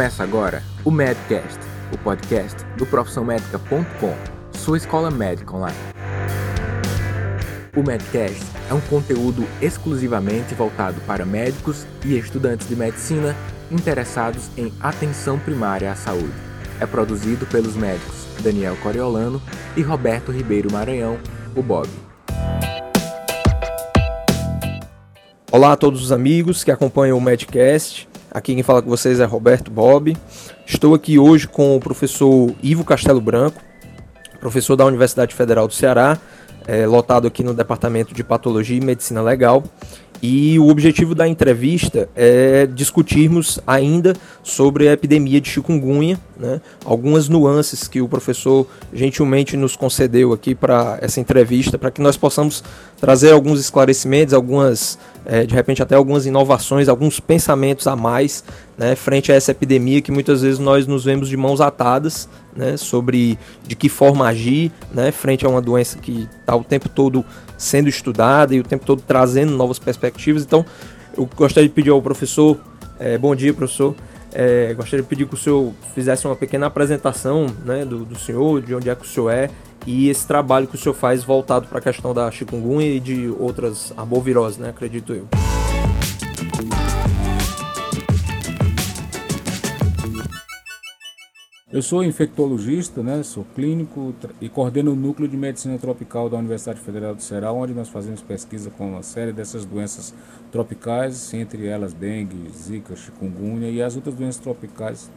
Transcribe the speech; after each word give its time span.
Começa 0.00 0.22
agora 0.22 0.62
o 0.82 0.90
Medcast, 0.90 1.60
o 1.92 1.98
podcast 1.98 2.64
do 2.78 2.86
profissãomédica.com, 2.86 4.14
sua 4.58 4.78
escola 4.78 5.10
médica 5.10 5.54
online. 5.54 5.76
O 7.76 7.82
Medcast 7.82 8.42
é 8.70 8.72
um 8.72 8.80
conteúdo 8.80 9.46
exclusivamente 9.60 10.54
voltado 10.54 11.02
para 11.02 11.26
médicos 11.26 11.86
e 12.02 12.16
estudantes 12.16 12.66
de 12.66 12.74
medicina 12.74 13.36
interessados 13.70 14.48
em 14.56 14.72
atenção 14.80 15.38
primária 15.38 15.92
à 15.92 15.94
saúde. 15.94 16.32
É 16.80 16.86
produzido 16.86 17.44
pelos 17.44 17.76
médicos 17.76 18.24
Daniel 18.42 18.78
Coriolano 18.82 19.42
e 19.76 19.82
Roberto 19.82 20.32
Ribeiro 20.32 20.72
Maranhão, 20.72 21.18
o 21.54 21.62
Bob. 21.62 21.90
Olá 25.52 25.72
a 25.72 25.76
todos 25.76 26.02
os 26.02 26.10
amigos 26.10 26.64
que 26.64 26.70
acompanham 26.70 27.18
o 27.18 27.20
Medcast. 27.20 28.09
Aqui 28.32 28.54
quem 28.54 28.62
fala 28.62 28.80
com 28.80 28.88
vocês 28.88 29.18
é 29.18 29.24
Roberto 29.24 29.72
Bob. 29.72 30.16
Estou 30.64 30.94
aqui 30.94 31.18
hoje 31.18 31.48
com 31.48 31.76
o 31.76 31.80
professor 31.80 32.54
Ivo 32.62 32.84
Castelo 32.84 33.20
Branco, 33.20 33.60
professor 34.38 34.76
da 34.76 34.86
Universidade 34.86 35.34
Federal 35.34 35.66
do 35.66 35.74
Ceará, 35.74 36.16
é, 36.64 36.86
lotado 36.86 37.26
aqui 37.26 37.42
no 37.42 37.52
Departamento 37.52 38.14
de 38.14 38.22
Patologia 38.22 38.76
e 38.76 38.80
Medicina 38.80 39.20
Legal. 39.20 39.64
E 40.22 40.58
o 40.58 40.68
objetivo 40.68 41.14
da 41.14 41.26
entrevista 41.26 42.08
é 42.14 42.66
discutirmos 42.66 43.58
ainda 43.66 44.14
sobre 44.42 44.86
a 44.86 44.92
epidemia 44.92 45.40
de 45.40 45.48
chikungunya, 45.48 46.20
né? 46.38 46.60
algumas 46.84 47.26
nuances 47.26 47.88
que 47.88 48.02
o 48.02 48.08
professor 48.08 48.66
gentilmente 48.92 49.56
nos 49.56 49.76
concedeu 49.76 50.34
aqui 50.34 50.54
para 50.54 50.98
essa 51.00 51.20
entrevista, 51.20 51.78
para 51.78 51.90
que 51.90 52.02
nós 52.02 52.18
possamos 52.18 52.62
trazer 53.00 53.32
alguns 53.32 53.60
esclarecimentos, 53.60 54.34
algumas, 54.34 54.98
é, 55.24 55.44
de 55.44 55.54
repente 55.54 55.82
até 55.82 55.94
algumas 55.94 56.26
inovações, 56.26 56.88
alguns 56.88 57.20
pensamentos 57.20 57.86
a 57.86 57.94
mais 57.94 58.44
né, 58.76 58.94
frente 58.94 59.30
a 59.30 59.34
essa 59.34 59.50
epidemia 59.50 60.00
que 60.00 60.10
muitas 60.10 60.42
vezes 60.42 60.58
nós 60.58 60.86
nos 60.86 61.04
vemos 61.04 61.28
de 61.28 61.36
mãos 61.36 61.60
atadas 61.60 62.28
né, 62.56 62.76
sobre 62.76 63.38
de 63.66 63.74
que 63.74 63.88
forma 63.88 64.26
agir 64.26 64.72
né, 64.92 65.10
frente 65.12 65.44
a 65.44 65.48
uma 65.48 65.60
doença 65.60 65.98
que 65.98 66.28
está 66.40 66.56
o 66.56 66.64
tempo 66.64 66.88
todo 66.88 67.24
sendo 67.56 67.88
estudada 67.88 68.54
e 68.54 68.60
o 68.60 68.64
tempo 68.64 68.84
todo 68.84 69.02
trazendo 69.06 69.52
novas 69.56 69.78
perspectivas. 69.78 70.42
Então, 70.42 70.64
eu 71.16 71.28
gostaria 71.36 71.68
de 71.68 71.74
pedir 71.74 71.90
ao 71.90 72.00
professor, 72.00 72.58
é, 72.98 73.18
bom 73.18 73.34
dia, 73.34 73.52
professor. 73.52 73.94
É, 74.32 74.72
gostaria 74.74 75.02
de 75.02 75.08
pedir 75.08 75.26
que 75.26 75.34
o 75.34 75.36
senhor 75.36 75.72
fizesse 75.94 76.24
uma 76.24 76.36
pequena 76.36 76.66
apresentação 76.66 77.46
né, 77.64 77.84
do, 77.84 78.04
do 78.04 78.18
senhor, 78.18 78.62
de 78.62 78.74
onde 78.74 78.88
é 78.88 78.94
que 78.94 79.02
o 79.02 79.08
senhor 79.08 79.30
é 79.30 79.50
e 79.86 80.08
esse 80.08 80.26
trabalho 80.26 80.66
que 80.66 80.74
o 80.74 80.78
senhor 80.78 80.94
faz 80.94 81.24
voltado 81.24 81.66
para 81.66 81.78
a 81.78 81.82
questão 81.82 82.12
da 82.12 82.30
chikungunya 82.30 82.88
e 82.88 83.00
de 83.00 83.28
outras 83.38 83.92
arboviroses, 83.96 84.58
né, 84.58 84.70
acredito 84.70 85.12
eu. 85.12 85.26
Eu 91.72 91.82
sou 91.82 92.02
infectologista, 92.02 93.00
né, 93.00 93.22
sou 93.22 93.46
clínico 93.54 94.12
e 94.40 94.48
coordeno 94.48 94.90
o 94.90 94.96
núcleo 94.96 95.28
de 95.28 95.36
medicina 95.36 95.78
tropical 95.78 96.28
da 96.28 96.36
Universidade 96.36 96.80
Federal 96.80 97.14
do 97.14 97.22
Ceará, 97.22 97.52
onde 97.52 97.72
nós 97.72 97.88
fazemos 97.88 98.20
pesquisa 98.20 98.70
com 98.70 98.90
uma 98.90 99.04
série 99.04 99.32
dessas 99.32 99.64
doenças 99.64 100.12
tropicais, 100.50 101.32
entre 101.32 101.68
elas 101.68 101.92
dengue, 101.92 102.50
zika, 102.52 102.96
chikungunya 102.96 103.70
e 103.70 103.80
as 103.80 103.94
outras 103.94 104.16
doenças 104.16 104.42
tropicais, 104.42 105.08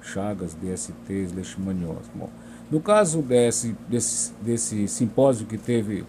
chagas, 0.00 0.54
DSTs, 0.54 1.32
leishmaniose. 1.34 2.08
Bom, 2.14 2.30
no 2.74 2.80
caso 2.80 3.22
desse, 3.22 3.76
desse, 3.88 4.32
desse 4.42 4.88
simpósio 4.88 5.46
que 5.46 5.56
teve 5.56 6.04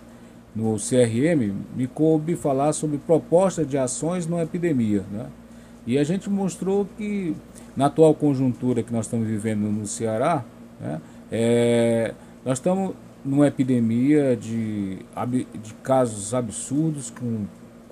no 0.56 0.78
CRM, 0.78 1.54
me 1.76 1.86
coube 1.86 2.36
falar 2.36 2.74
sobre 2.74 2.98
propostas 2.98 3.70
de 3.70 3.78
ações 3.78 4.26
numa 4.26 4.42
epidemia, 4.42 5.06
né? 5.12 5.28
E 5.86 5.96
a 6.00 6.04
gente 6.04 6.28
mostrou 6.28 6.88
que 6.98 7.36
na 7.78 7.86
atual 7.86 8.16
conjuntura 8.16 8.82
que 8.82 8.92
nós 8.92 9.06
estamos 9.06 9.28
vivendo 9.28 9.72
no 9.72 9.86
Ceará, 9.86 10.44
né, 10.82 11.00
é, 11.32 12.16
nós 12.44 12.58
estamos 12.58 12.96
numa 13.24 13.46
epidemia 13.46 14.36
de, 14.36 14.98
de 15.62 15.74
casos 15.84 16.34
absurdos, 16.34 17.12
com 17.12 17.46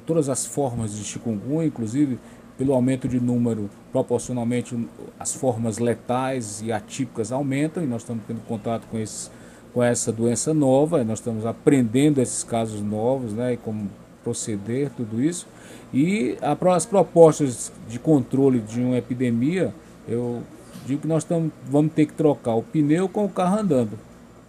todas 0.04 0.30
as 0.30 0.48
formas 0.48 0.96
de 0.98 1.04
chikungunya, 1.04 1.68
inclusive 1.68 2.18
pelo 2.58 2.74
aumento 2.74 3.08
de 3.08 3.20
número, 3.20 3.70
proporcionalmente 3.92 4.78
as 5.20 5.34
formas 5.34 5.78
letais 5.78 6.62
e 6.62 6.72
atípicas 6.72 7.32
aumentam, 7.32 7.84
e 7.84 7.88
nós 7.88 8.02
estamos 8.02 8.24
tendo 8.28 8.42
contato 8.46 8.86
com, 8.90 8.98
esses, 8.98 9.32
com 9.74 9.84
essa 9.84 10.12
doença 10.12 10.54
nova, 10.54 11.04
nós 11.04 11.20
estamos 11.20 11.46
aprendendo 11.46 12.22
esses 12.22 12.44
casos 12.44 12.82
novos, 12.82 13.34
né, 13.34 13.54
e 13.54 13.58
como 13.58 13.90
proceder, 14.24 14.90
tudo 14.96 15.22
isso. 15.22 15.48
E 15.94 16.38
as 16.66 16.86
propostas 16.86 17.72
de 17.88 18.00
controle 18.00 18.60
de 18.60 18.82
uma 18.82 18.98
epidemia, 18.98 19.74
eu 20.08 20.42
digo 20.86 21.02
que 21.02 21.08
nós 21.08 21.24
tamo, 21.24 21.52
vamos 21.70 21.94
ter 21.94 22.06
que 22.06 22.14
trocar 22.14 22.56
o 22.56 22.64
pneu 22.64 23.08
com 23.08 23.26
o 23.26 23.30
carro 23.30 23.60
andando. 23.60 24.00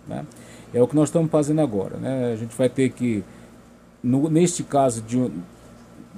Né? 0.06 0.24
É 0.72 0.82
o 0.82 0.88
que 0.88 0.96
nós 0.96 1.08
estamos 1.08 1.30
fazendo 1.30 1.60
agora. 1.60 1.96
Né? 1.96 2.32
A 2.32 2.36
gente 2.36 2.56
vai 2.56 2.68
ter 2.68 2.90
que, 2.90 3.22
no, 4.02 4.30
neste 4.30 4.62
caso 4.62 5.02
de, 5.02 5.30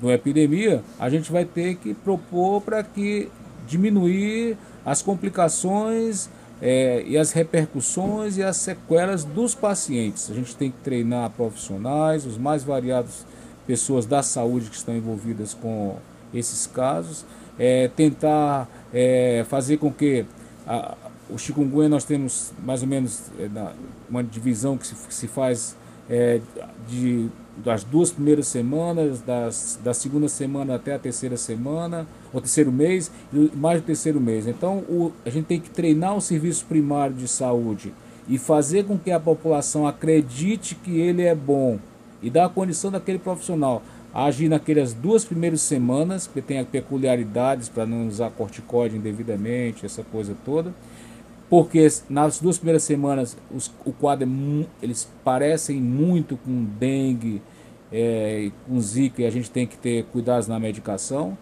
uma 0.00 0.12
epidemia, 0.12 0.82
a 0.98 1.08
gente 1.08 1.30
vai 1.32 1.44
ter 1.44 1.76
que 1.76 1.94
propor 1.94 2.60
para 2.60 2.82
que 2.82 3.28
diminuir 3.66 4.56
as 4.84 5.02
complicações 5.02 6.28
é, 6.60 7.02
e 7.06 7.18
as 7.18 7.32
repercussões 7.32 8.36
e 8.36 8.42
as 8.42 8.56
sequelas 8.56 9.24
dos 9.24 9.54
pacientes. 9.54 10.30
A 10.30 10.34
gente 10.34 10.54
tem 10.56 10.70
que 10.70 10.78
treinar 10.78 11.30
profissionais, 11.30 12.24
os 12.24 12.38
mais 12.38 12.62
variados 12.62 13.24
pessoas 13.66 14.06
da 14.06 14.22
saúde 14.22 14.70
que 14.70 14.76
estão 14.76 14.96
envolvidas 14.96 15.54
com 15.54 15.96
esses 16.32 16.66
casos, 16.66 17.24
é, 17.58 17.88
tentar 17.88 18.68
é, 18.92 19.44
fazer 19.48 19.78
com 19.78 19.92
que 19.92 20.24
a, 20.66 20.96
o 21.28 21.38
chikungunya 21.38 21.88
nós 21.88 22.04
temos 22.04 22.52
mais 22.64 22.82
ou 22.82 22.88
menos 22.88 23.22
uma 24.08 24.22
divisão 24.22 24.76
que 24.78 24.86
se, 24.86 24.94
que 24.94 25.14
se 25.14 25.26
faz 25.26 25.76
é, 26.08 26.40
de, 26.88 27.28
das 27.56 27.84
duas 27.84 28.10
primeiras 28.10 28.46
semanas, 28.46 29.20
das, 29.20 29.78
da 29.82 29.92
segunda 29.94 30.28
semana 30.28 30.74
até 30.74 30.94
a 30.94 30.98
terceira 30.98 31.36
semana, 31.36 32.06
o 32.32 32.40
terceiro 32.40 32.72
mês, 32.72 33.10
mais 33.54 33.80
do 33.80 33.86
terceiro 33.86 34.20
mês. 34.20 34.46
Então 34.46 34.78
o, 34.88 35.12
a 35.24 35.30
gente 35.30 35.46
tem 35.46 35.60
que 35.60 35.70
treinar 35.70 36.16
o 36.16 36.20
serviço 36.20 36.64
primário 36.66 37.14
de 37.14 37.28
saúde 37.28 37.92
e 38.28 38.38
fazer 38.38 38.84
com 38.84 38.98
que 38.98 39.10
a 39.10 39.20
população 39.20 39.86
acredite 39.86 40.74
que 40.74 40.98
ele 40.98 41.22
é 41.22 41.34
bom 41.34 41.78
e 42.22 42.30
dar 42.30 42.46
a 42.46 42.48
condição 42.48 42.90
daquele 42.90 43.18
profissional 43.18 43.82
agir 44.24 44.48
naquelas 44.48 44.94
duas 44.94 45.26
primeiras 45.26 45.60
semanas, 45.60 46.26
que 46.26 46.40
tem 46.40 46.64
peculiaridades 46.64 47.68
para 47.68 47.84
não 47.84 48.08
usar 48.08 48.30
corticoide 48.30 48.96
indevidamente, 48.96 49.84
essa 49.84 50.02
coisa 50.02 50.34
toda. 50.42 50.72
Porque 51.48 51.86
nas 52.08 52.40
duas 52.40 52.58
primeiras 52.58 52.82
semanas 52.82 53.36
os, 53.54 53.72
o 53.84 53.92
quadro 53.92 54.28
é, 54.28 54.66
eles 54.82 55.08
parecem 55.22 55.80
muito 55.80 56.36
com 56.36 56.64
dengue, 56.64 57.40
é, 57.92 58.50
com 58.66 58.80
zika 58.80 59.22
e 59.22 59.26
a 59.26 59.30
gente 59.30 59.50
tem 59.50 59.66
que 59.66 59.76
ter 59.76 60.04
cuidados 60.06 60.48
na 60.48 60.58
medicação. 60.58 61.38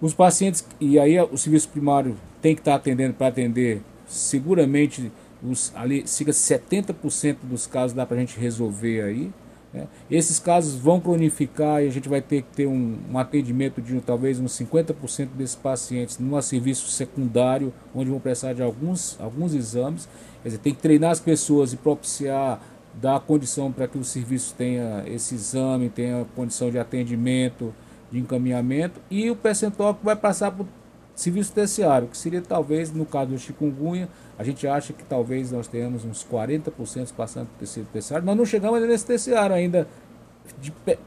Os 0.00 0.12
pacientes, 0.12 0.66
e 0.80 0.98
aí 0.98 1.20
o 1.20 1.38
serviço 1.38 1.68
primário 1.68 2.16
tem 2.40 2.54
que 2.56 2.60
estar 2.60 2.74
atendendo 2.74 3.14
para 3.14 3.28
atender 3.28 3.80
seguramente 4.06 5.12
os, 5.42 5.72
ali, 5.74 6.06
siga 6.06 6.32
70% 6.32 7.36
dos 7.42 7.66
casos 7.66 7.94
dá 7.94 8.06
para 8.06 8.16
a 8.16 8.20
gente 8.20 8.38
resolver 8.38 9.02
aí. 9.02 9.32
Né? 9.72 9.86
Esses 10.10 10.38
casos 10.38 10.74
vão 10.74 11.00
cronificar 11.00 11.82
e 11.82 11.86
a 11.86 11.90
gente 11.90 12.08
vai 12.08 12.20
ter 12.20 12.42
que 12.42 12.48
ter 12.54 12.66
um, 12.66 12.98
um 13.10 13.18
atendimento 13.18 13.80
de 13.80 14.00
talvez 14.00 14.38
uns 14.38 14.52
50% 14.58 15.28
desses 15.34 15.56
pacientes 15.56 16.18
num 16.18 16.40
serviço 16.42 16.90
secundário, 16.90 17.72
onde 17.94 18.10
vão 18.10 18.20
precisar 18.20 18.52
de 18.52 18.62
alguns, 18.62 19.18
alguns 19.20 19.54
exames. 19.54 20.08
Quer 20.42 20.50
dizer, 20.50 20.58
tem 20.58 20.74
que 20.74 20.82
treinar 20.82 21.10
as 21.10 21.20
pessoas 21.20 21.72
e 21.72 21.76
propiciar, 21.76 22.60
dar 22.94 23.20
condição 23.20 23.72
para 23.72 23.88
que 23.88 23.96
o 23.96 24.04
serviço 24.04 24.54
tenha 24.56 25.04
esse 25.06 25.34
exame, 25.34 25.88
tenha 25.88 26.26
condição 26.36 26.70
de 26.70 26.78
atendimento, 26.78 27.74
de 28.10 28.18
encaminhamento, 28.18 29.00
e 29.10 29.30
o 29.30 29.36
percentual 29.36 29.94
que 29.94 30.04
vai 30.04 30.14
passar 30.14 30.54
o 30.60 30.66
serviço 31.14 31.52
terciário, 31.52 32.08
que 32.08 32.16
seria 32.16 32.40
talvez, 32.40 32.92
no 32.92 33.04
caso 33.04 33.30
do 33.30 33.38
chikungunya, 33.38 34.08
a 34.38 34.44
gente 34.44 34.66
acha 34.66 34.92
que 34.92 35.04
talvez 35.04 35.52
nós 35.52 35.68
tenhamos 35.68 36.04
uns 36.04 36.24
40% 36.24 37.12
passando 37.16 37.46
para 37.46 37.56
o 37.56 37.58
tecido 37.58 37.86
terciário. 37.92 38.24
Nós 38.24 38.36
não 38.36 38.46
chegamos 38.46 38.80
nesse 38.82 39.06
terciário 39.06 39.54
ainda 39.54 39.86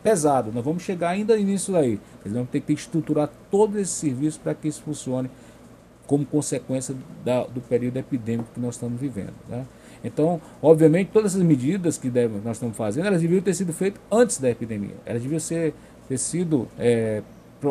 pesado, 0.01 0.51
nós 0.53 0.63
vamos 0.63 0.83
chegar 0.83 1.09
ainda 1.09 1.35
nisso 1.37 1.71
daí. 1.71 1.99
Nós 2.23 2.33
vamos 2.33 2.49
ter 2.49 2.61
que 2.61 2.73
estruturar 2.73 3.29
todo 3.51 3.77
esse 3.77 3.91
serviço 3.91 4.39
para 4.39 4.53
que 4.53 4.67
isso 4.67 4.81
funcione 4.83 5.29
como 6.07 6.25
consequência 6.25 6.95
da, 7.23 7.43
do 7.43 7.59
período 7.61 7.97
epidêmico 7.97 8.49
que 8.53 8.59
nós 8.59 8.75
estamos 8.75 8.99
vivendo. 8.99 9.33
Né? 9.49 9.65
Então, 10.03 10.39
obviamente, 10.61 11.09
todas 11.11 11.33
essas 11.33 11.43
medidas 11.43 11.97
que 11.97 12.09
deve, 12.09 12.39
nós 12.43 12.57
estamos 12.57 12.77
fazendo, 12.77 13.07
elas 13.07 13.21
deviam 13.21 13.41
ter 13.41 13.53
sido 13.53 13.73
feitas 13.73 13.99
antes 14.11 14.37
da 14.37 14.49
epidemia. 14.49 14.95
Elas 15.05 15.21
deviam 15.21 15.39
ser, 15.39 15.73
ter 16.07 16.17
sido 16.17 16.67
é, 16.77 17.23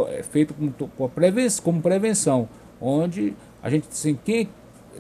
é 0.09 0.23
feitas 0.23 0.57
como, 0.57 1.09
como 1.63 1.81
prevenção, 1.83 2.49
onde 2.81 3.35
a 3.63 3.71
gente, 3.71 3.89
assim, 3.91 4.19
quem 4.25 4.49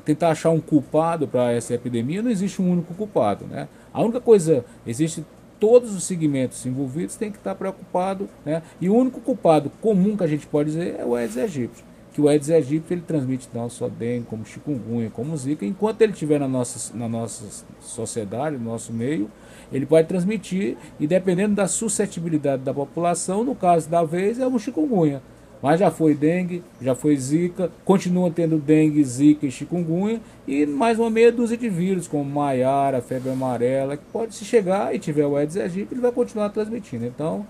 tentar 0.04 0.30
achar 0.30 0.50
um 0.50 0.60
culpado 0.60 1.28
para 1.28 1.52
essa 1.52 1.74
epidemia, 1.74 2.22
não 2.22 2.30
existe 2.30 2.60
um 2.60 2.70
único 2.70 2.94
culpado. 2.94 3.46
Né? 3.46 3.68
A 3.92 4.02
única 4.02 4.20
coisa, 4.20 4.64
existe 4.86 5.24
todos 5.60 5.94
os 5.94 6.04
segmentos 6.04 6.64
envolvidos 6.66 7.16
têm 7.16 7.30
que 7.30 7.38
estar 7.38 7.54
preocupados, 7.54 8.26
né? 8.44 8.62
e 8.80 8.88
o 8.88 8.94
único 8.94 9.20
culpado 9.20 9.70
comum 9.80 10.16
que 10.16 10.24
a 10.24 10.26
gente 10.26 10.46
pode 10.46 10.70
dizer 10.70 10.96
é 10.98 11.04
o 11.04 11.14
Aedes 11.14 11.36
aegypti. 11.36 11.84
Que 12.14 12.20
o 12.20 12.28
Aedes 12.28 12.48
aegypti 12.48 12.94
ele 12.94 13.02
transmite 13.02 13.48
não 13.52 13.68
só 13.68 13.88
dengue, 13.88 14.26
como 14.30 14.46
chikungunya, 14.46 15.10
como 15.10 15.36
zika, 15.36 15.66
enquanto 15.66 16.00
ele 16.00 16.12
estiver 16.12 16.38
na 16.38 16.46
nossa, 16.46 16.96
na 16.96 17.08
nossa 17.08 17.64
sociedade, 17.80 18.56
no 18.56 18.70
nosso 18.70 18.92
meio, 18.92 19.28
ele 19.72 19.84
pode 19.84 20.06
transmitir 20.06 20.76
e 21.00 21.08
dependendo 21.08 21.56
da 21.56 21.66
suscetibilidade 21.66 22.62
da 22.62 22.72
população, 22.72 23.42
no 23.42 23.56
caso 23.56 23.90
da 23.90 24.04
vez 24.04 24.38
é 24.38 24.46
o 24.46 24.58
chikungunya. 24.60 25.20
Mas 25.60 25.80
já 25.80 25.90
foi 25.90 26.14
dengue, 26.14 26.62
já 26.80 26.94
foi 26.94 27.16
zika, 27.16 27.72
continua 27.84 28.30
tendo 28.30 28.58
dengue, 28.58 29.02
zika 29.02 29.44
e 29.46 29.50
chikungunya 29.50 30.20
e 30.46 30.64
mais 30.66 31.00
uma 31.00 31.10
meia 31.10 31.32
dúzia 31.32 31.56
de 31.56 31.68
vírus, 31.68 32.06
como 32.06 32.24
maiara, 32.24 33.02
febre 33.02 33.30
amarela, 33.30 33.96
que 33.96 34.04
pode 34.12 34.36
se 34.36 34.44
chegar 34.44 34.94
e 34.94 35.00
tiver 35.00 35.26
o 35.26 35.34
Aedes 35.36 35.56
aegypti, 35.56 35.94
ele 35.94 36.00
vai 36.00 36.12
continuar 36.12 36.50
transmitindo. 36.50 37.06
Então, 37.06 37.44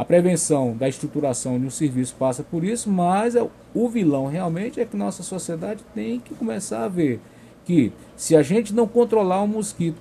a 0.00 0.04
prevenção 0.06 0.74
da 0.74 0.88
estruturação 0.88 1.60
de 1.60 1.66
um 1.66 1.70
serviço 1.70 2.14
passa 2.18 2.42
por 2.42 2.64
isso, 2.64 2.88
mas 2.88 3.36
é 3.36 3.46
o 3.74 3.86
vilão 3.86 4.28
realmente 4.28 4.80
é 4.80 4.86
que 4.86 4.96
nossa 4.96 5.22
sociedade 5.22 5.84
tem 5.94 6.18
que 6.18 6.34
começar 6.34 6.84
a 6.84 6.88
ver 6.88 7.20
que 7.66 7.92
se 8.16 8.34
a 8.34 8.42
gente 8.42 8.72
não 8.72 8.88
controlar 8.88 9.42
o 9.42 9.46
mosquito 9.46 10.00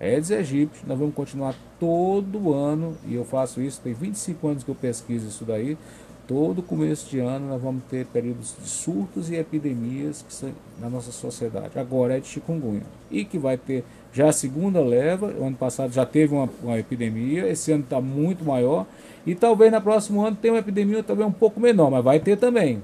Aedes 0.00 0.32
aegypti, 0.32 0.80
nós 0.84 0.98
vamos 0.98 1.14
continuar 1.14 1.54
todo 1.78 2.52
ano, 2.52 2.96
e 3.06 3.14
eu 3.14 3.24
faço 3.24 3.60
isso, 3.60 3.80
tem 3.80 3.94
25 3.94 4.48
anos 4.48 4.64
que 4.64 4.70
eu 4.70 4.74
pesquiso 4.74 5.28
isso 5.28 5.44
daí, 5.44 5.78
todo 6.26 6.60
começo 6.60 7.08
de 7.08 7.20
ano 7.20 7.50
nós 7.50 7.62
vamos 7.62 7.84
ter 7.84 8.06
períodos 8.06 8.56
de 8.60 8.68
surtos 8.68 9.30
e 9.30 9.36
epidemias 9.36 10.22
que 10.26 10.34
são 10.34 10.50
na 10.80 10.90
nossa 10.90 11.12
sociedade. 11.12 11.78
Agora 11.78 12.16
é 12.16 12.20
de 12.20 12.26
chikungunya. 12.26 12.82
E 13.10 13.24
que 13.24 13.38
vai 13.38 13.56
ter 13.56 13.84
já 14.12 14.28
a 14.28 14.32
segunda 14.32 14.80
leva, 14.80 15.26
ano 15.26 15.56
passado 15.56 15.92
já 15.92 16.04
teve 16.04 16.34
uma, 16.34 16.48
uma 16.62 16.78
epidemia, 16.78 17.48
esse 17.48 17.70
ano 17.72 17.84
está 17.84 18.00
muito 18.00 18.44
maior, 18.44 18.86
e 19.26 19.34
talvez 19.34 19.70
no 19.70 19.80
próximo 19.80 20.24
ano 20.24 20.36
tenha 20.40 20.54
uma 20.54 20.60
epidemia 20.60 21.02
talvez 21.02 21.28
um 21.28 21.32
pouco 21.32 21.60
menor, 21.60 21.90
mas 21.90 22.02
vai 22.02 22.18
ter 22.18 22.36
também. 22.36 22.82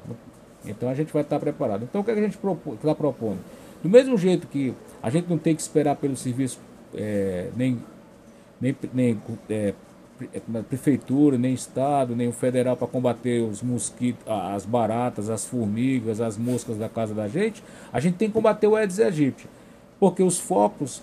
Então 0.64 0.88
a 0.88 0.94
gente 0.94 1.12
vai 1.12 1.23
estar 1.23 1.38
preparado. 1.38 1.84
Então 1.84 2.00
o 2.00 2.05
que, 2.05 2.11
é 2.11 2.14
que 2.14 2.20
a 2.20 2.23
gente 2.23 2.38
está 2.75 2.94
propondo? 2.94 3.38
Do 3.82 3.88
mesmo 3.88 4.17
jeito 4.17 4.46
que 4.46 4.75
a 5.02 5.11
gente 5.11 5.28
não 5.28 5.38
tem 5.38 5.55
que 5.55 5.62
esperar 5.62 5.96
pelo 5.96 6.17
serviço 6.17 6.58
é, 6.94 7.49
nem, 7.56 7.78
nem, 8.61 8.76
nem 8.93 9.20
é, 9.50 9.75
prefeitura, 10.69 11.37
nem 11.37 11.52
estado, 11.52 12.17
nem 12.17 12.28
o 12.28 12.32
federal 12.32 12.76
para 12.76 12.87
combater 12.87 13.43
os 13.43 13.62
mosquitos, 13.62 14.23
as 14.26 14.64
baratas, 14.64 15.28
as 15.28 15.44
formigas, 15.44 16.20
as 16.20 16.37
moscas 16.37 16.78
da 16.78 16.88
casa 16.88 17.14
da 17.14 17.28
gente, 17.28 17.62
a 17.93 18.00
gente 18.00 18.14
tem 18.14 18.28
que 18.28 18.34
combater 18.34 18.67
o 18.67 18.75
Aedes 18.75 18.99
aegypti. 18.99 19.46
Porque 19.99 20.23
os 20.23 20.39
focos, 20.39 21.03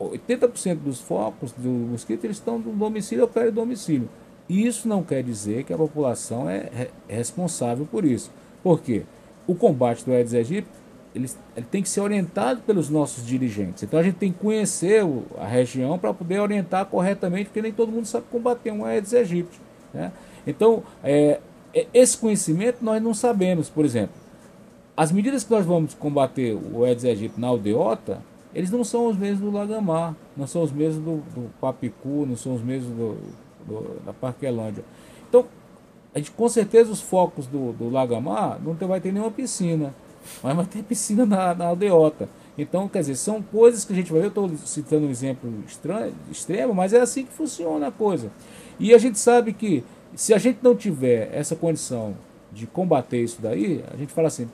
80% 0.00 0.76
dos 0.76 1.00
focos 1.00 1.52
do 1.52 1.68
mosquito, 1.68 2.24
eles 2.24 2.36
estão 2.36 2.60
do 2.60 2.70
domicílio 2.70 3.24
ao 3.24 3.28
peridomicílio. 3.28 4.08
Isso 4.48 4.88
não 4.88 5.02
quer 5.02 5.22
dizer 5.22 5.64
que 5.64 5.72
a 5.72 5.76
população 5.76 6.48
é, 6.48 6.88
é 7.08 7.16
responsável 7.16 7.86
por 7.90 8.04
isso. 8.04 8.30
Por 8.62 8.80
quê? 8.80 9.02
O 9.46 9.54
combate 9.54 10.04
do 10.04 10.12
Aedes 10.12 10.34
aegypti 10.34 10.80
ele, 11.14 11.28
ele, 11.56 11.66
tem 11.70 11.82
que 11.82 11.88
ser 11.88 12.00
orientado 12.00 12.60
pelos 12.62 12.88
nossos 12.88 13.26
dirigentes. 13.26 13.82
Então 13.82 13.98
a 13.98 14.02
gente 14.02 14.16
tem 14.16 14.32
que 14.32 14.38
conhecer 14.38 15.04
o, 15.04 15.24
a 15.38 15.46
região 15.46 15.98
para 15.98 16.14
poder 16.14 16.40
orientar 16.40 16.86
corretamente, 16.86 17.46
porque 17.46 17.62
nem 17.62 17.72
todo 17.72 17.90
mundo 17.90 18.06
sabe 18.06 18.26
combater 18.30 18.70
um 18.70 18.84
Aedes 18.84 19.12
aegypti. 19.14 19.60
Né? 19.92 20.12
Então, 20.46 20.82
é, 21.02 21.40
é, 21.74 21.86
esse 21.92 22.16
conhecimento 22.16 22.78
nós 22.82 23.02
não 23.02 23.12
sabemos. 23.12 23.68
Por 23.68 23.84
exemplo, 23.84 24.14
as 25.00 25.10
medidas 25.10 25.42
que 25.42 25.50
nós 25.50 25.64
vamos 25.64 25.94
combater 25.94 26.54
o 26.54 26.84
Aedes 26.84 27.06
aegypti 27.06 27.40
na 27.40 27.46
aldeota, 27.46 28.22
eles 28.54 28.70
não 28.70 28.84
são 28.84 29.06
os 29.06 29.16
mesmos 29.16 29.50
do 29.50 29.50
Lagamar, 29.50 30.14
não 30.36 30.46
são 30.46 30.62
os 30.62 30.70
mesmos 30.70 31.02
do, 31.02 31.16
do 31.34 31.50
Papicu, 31.58 32.26
não 32.28 32.36
são 32.36 32.54
os 32.54 32.60
mesmos 32.60 32.94
do, 32.94 33.16
do, 33.66 34.04
da 34.04 34.12
Parquelândia. 34.12 34.84
Então, 35.26 35.46
a 36.14 36.18
gente, 36.18 36.30
com 36.32 36.46
certeza 36.50 36.92
os 36.92 37.00
focos 37.00 37.46
do, 37.46 37.72
do 37.72 37.88
Lagamar 37.88 38.60
não 38.62 38.74
vai 38.74 39.00
ter 39.00 39.10
nenhuma 39.10 39.30
piscina, 39.30 39.94
mas 40.42 40.54
vai 40.54 40.66
ter 40.66 40.82
piscina 40.82 41.24
na, 41.24 41.54
na 41.54 41.64
aldeota. 41.68 42.28
Então, 42.58 42.86
quer 42.86 43.00
dizer, 43.00 43.14
são 43.14 43.40
coisas 43.40 43.86
que 43.86 43.94
a 43.94 43.96
gente 43.96 44.12
vai 44.12 44.20
ver. 44.20 44.26
Eu 44.26 44.28
estou 44.28 44.50
citando 44.66 45.06
um 45.06 45.10
exemplo 45.10 45.50
estranho, 45.66 46.12
extremo, 46.30 46.74
mas 46.74 46.92
é 46.92 47.00
assim 47.00 47.24
que 47.24 47.32
funciona 47.32 47.86
a 47.86 47.90
coisa. 47.90 48.30
E 48.78 48.92
a 48.92 48.98
gente 48.98 49.18
sabe 49.18 49.54
que 49.54 49.82
se 50.14 50.34
a 50.34 50.38
gente 50.38 50.58
não 50.60 50.76
tiver 50.76 51.30
essa 51.32 51.56
condição 51.56 52.14
de 52.52 52.66
combater 52.66 53.22
isso 53.22 53.40
daí, 53.40 53.82
a 53.90 53.96
gente 53.96 54.12
fala 54.12 54.28
assim: 54.28 54.46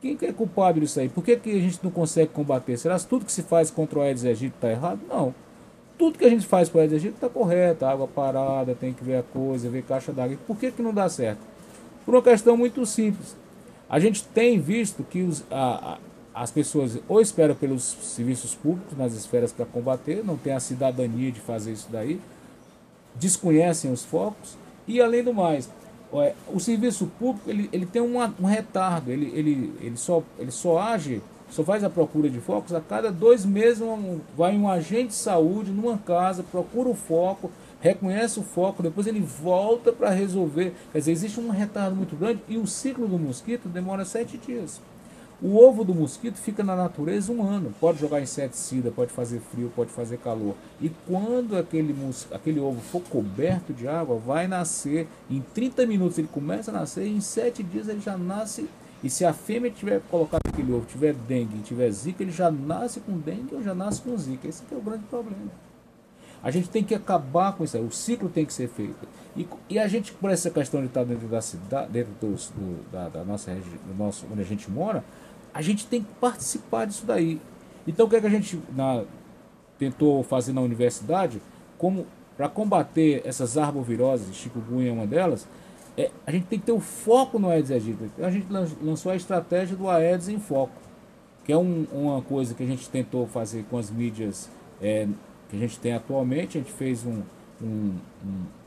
quem 0.00 0.16
é 0.22 0.32
culpado 0.32 0.80
disso 0.80 1.00
aí? 1.00 1.08
Por 1.08 1.24
que, 1.24 1.36
que 1.36 1.50
a 1.50 1.60
gente 1.60 1.80
não 1.82 1.90
consegue 1.90 2.32
combater? 2.32 2.76
Será 2.76 2.98
que 2.98 3.06
tudo 3.06 3.24
que 3.24 3.32
se 3.32 3.42
faz 3.42 3.70
contra 3.70 3.98
o 3.98 4.02
Aedes 4.02 4.24
aegypti 4.24 4.54
está 4.54 4.70
errado? 4.70 5.00
Não. 5.08 5.34
Tudo 5.98 6.16
que 6.16 6.24
a 6.24 6.30
gente 6.30 6.46
faz 6.46 6.68
com 6.68 6.78
o 6.78 6.80
Aedes 6.80 6.94
aegypti 6.94 7.16
está 7.16 7.28
correto. 7.28 7.84
Água 7.84 8.06
parada, 8.06 8.74
tem 8.74 8.92
que 8.92 9.02
ver 9.02 9.16
a 9.16 9.22
coisa, 9.22 9.68
ver 9.68 9.82
caixa 9.82 10.12
d'água. 10.12 10.38
Por 10.46 10.56
que, 10.56 10.70
que 10.70 10.82
não 10.82 10.94
dá 10.94 11.08
certo? 11.08 11.40
Por 12.04 12.14
uma 12.14 12.22
questão 12.22 12.56
muito 12.56 12.86
simples. 12.86 13.36
A 13.90 13.98
gente 13.98 14.22
tem 14.22 14.60
visto 14.60 15.02
que 15.02 15.22
os, 15.22 15.44
a, 15.50 15.98
a, 16.34 16.42
as 16.42 16.50
pessoas 16.52 16.98
ou 17.08 17.20
esperam 17.20 17.56
pelos 17.56 17.82
serviços 17.82 18.54
públicos 18.54 18.96
nas 18.96 19.14
esferas 19.14 19.50
para 19.50 19.66
combater, 19.66 20.24
não 20.24 20.36
tem 20.36 20.52
a 20.52 20.60
cidadania 20.60 21.32
de 21.32 21.40
fazer 21.40 21.72
isso 21.72 21.88
daí, 21.90 22.20
desconhecem 23.16 23.90
os 23.90 24.04
focos 24.04 24.56
e, 24.86 25.00
além 25.00 25.24
do 25.24 25.34
mais, 25.34 25.68
o 26.48 26.58
serviço 26.58 27.10
público 27.18 27.50
ele, 27.50 27.68
ele 27.72 27.86
tem 27.86 28.00
uma, 28.00 28.34
um 28.40 28.46
retardo, 28.46 29.10
ele, 29.10 29.30
ele, 29.34 29.72
ele, 29.80 29.96
só, 29.96 30.22
ele 30.38 30.50
só 30.50 30.78
age, 30.78 31.22
só 31.50 31.62
faz 31.62 31.84
a 31.84 31.90
procura 31.90 32.28
de 32.30 32.40
focos 32.40 32.74
a 32.74 32.80
cada 32.80 33.10
dois 33.10 33.44
meses 33.44 33.82
um, 33.82 34.20
vai 34.36 34.56
um 34.56 34.68
agente 34.68 35.08
de 35.08 35.14
saúde 35.14 35.70
numa 35.70 35.98
casa, 35.98 36.42
procura 36.42 36.88
o 36.88 36.94
foco, 36.94 37.50
reconhece 37.80 38.40
o 38.40 38.42
foco, 38.42 38.82
depois 38.82 39.06
ele 39.06 39.20
volta 39.20 39.92
para 39.92 40.10
resolver. 40.10 40.74
Quer 40.92 40.98
dizer, 40.98 41.12
existe 41.12 41.40
um 41.40 41.50
retardo 41.50 41.94
muito 41.94 42.16
grande 42.16 42.40
e 42.48 42.56
o 42.56 42.66
ciclo 42.66 43.06
do 43.06 43.18
mosquito 43.18 43.68
demora 43.68 44.04
sete 44.04 44.36
dias. 44.38 44.80
O 45.40 45.56
ovo 45.56 45.84
do 45.84 45.94
mosquito 45.94 46.36
fica 46.36 46.64
na 46.64 46.74
natureza 46.74 47.32
um 47.32 47.42
ano. 47.42 47.72
Pode 47.80 48.00
jogar 48.00 48.20
inseticida, 48.20 48.90
pode 48.90 49.12
fazer 49.12 49.38
frio, 49.38 49.72
pode 49.74 49.90
fazer 49.90 50.18
calor. 50.18 50.56
E 50.80 50.90
quando 51.06 51.56
aquele, 51.56 51.94
aquele 52.32 52.58
ovo 52.58 52.80
for 52.80 53.02
coberto 53.02 53.72
de 53.72 53.86
água, 53.86 54.16
vai 54.16 54.48
nascer. 54.48 55.06
Em 55.30 55.40
30 55.40 55.86
minutos 55.86 56.18
ele 56.18 56.26
começa 56.26 56.72
a 56.72 56.74
nascer 56.74 57.06
e 57.06 57.16
em 57.16 57.20
7 57.20 57.62
dias 57.62 57.88
ele 57.88 58.00
já 58.00 58.18
nasce. 58.18 58.68
E 59.02 59.08
se 59.08 59.24
a 59.24 59.32
fêmea 59.32 59.70
tiver 59.70 60.00
colocado 60.10 60.40
aquele 60.48 60.72
ovo, 60.72 60.84
tiver 60.86 61.14
dengue, 61.14 61.62
tiver 61.62 61.88
zika, 61.92 62.20
ele 62.20 62.32
já 62.32 62.50
nasce 62.50 62.98
com 62.98 63.16
dengue 63.16 63.54
ou 63.54 63.62
já 63.62 63.74
nasce 63.74 64.02
com 64.02 64.16
zika. 64.18 64.48
Esse 64.48 64.64
é 64.72 64.76
o 64.76 64.80
grande 64.80 65.04
problema. 65.04 65.52
A 66.42 66.50
gente 66.50 66.68
tem 66.68 66.84
que 66.84 66.94
acabar 66.94 67.52
com 67.52 67.64
isso. 67.64 67.78
O 67.78 67.90
ciclo 67.90 68.28
tem 68.28 68.44
que 68.44 68.52
ser 68.52 68.68
feito. 68.68 69.08
E, 69.36 69.46
e 69.68 69.78
a 69.78 69.88
gente, 69.88 70.12
por 70.12 70.30
essa 70.30 70.50
questão 70.50 70.80
de 70.80 70.86
estar 70.86 71.04
dentro 71.04 71.26
da 71.28 71.40
cidade, 71.40 71.90
dentro 71.90 72.12
do, 72.20 72.34
do, 72.34 72.90
da, 72.90 73.08
da, 73.08 73.24
nossa 73.24 73.52
região, 73.52 73.76
onde 74.30 74.40
a 74.40 74.44
gente 74.44 74.70
mora, 74.70 75.04
a 75.58 75.62
gente 75.62 75.88
tem 75.88 76.04
que 76.04 76.14
participar 76.20 76.84
disso 76.84 77.04
daí. 77.04 77.40
Então 77.84 78.06
o 78.06 78.08
que, 78.08 78.14
é 78.14 78.20
que 78.20 78.28
a 78.28 78.30
gente 78.30 78.60
na, 78.76 79.02
tentou 79.76 80.22
fazer 80.22 80.52
na 80.52 80.60
universidade, 80.60 81.42
como 81.76 82.06
para 82.36 82.48
combater 82.48 83.22
essas 83.24 83.58
arboviroses, 83.58 84.36
chikungunya 84.36 84.90
é 84.90 84.92
uma 84.92 85.04
delas, 85.04 85.48
é, 85.96 86.12
a 86.24 86.30
gente 86.30 86.46
tem 86.46 86.60
que 86.60 86.66
ter 86.66 86.70
o 86.70 86.78
foco 86.78 87.40
no 87.40 87.50
Aedes 87.50 87.72
aegypti. 87.72 88.04
Então, 88.04 88.24
a 88.24 88.30
gente 88.30 88.46
lançou 88.80 89.10
a 89.10 89.16
estratégia 89.16 89.76
do 89.76 89.90
Aedes 89.90 90.28
em 90.28 90.38
foco, 90.38 90.74
que 91.44 91.52
é 91.52 91.58
um, 91.58 91.88
uma 91.90 92.22
coisa 92.22 92.54
que 92.54 92.62
a 92.62 92.66
gente 92.66 92.88
tentou 92.88 93.26
fazer 93.26 93.64
com 93.68 93.78
as 93.78 93.90
mídias 93.90 94.48
é, 94.80 95.08
que 95.48 95.56
a 95.56 95.58
gente 95.58 95.80
tem 95.80 95.92
atualmente. 95.92 96.56
A 96.56 96.60
gente 96.60 96.72
fez 96.72 97.04
um, 97.04 97.20
um, 97.60 97.96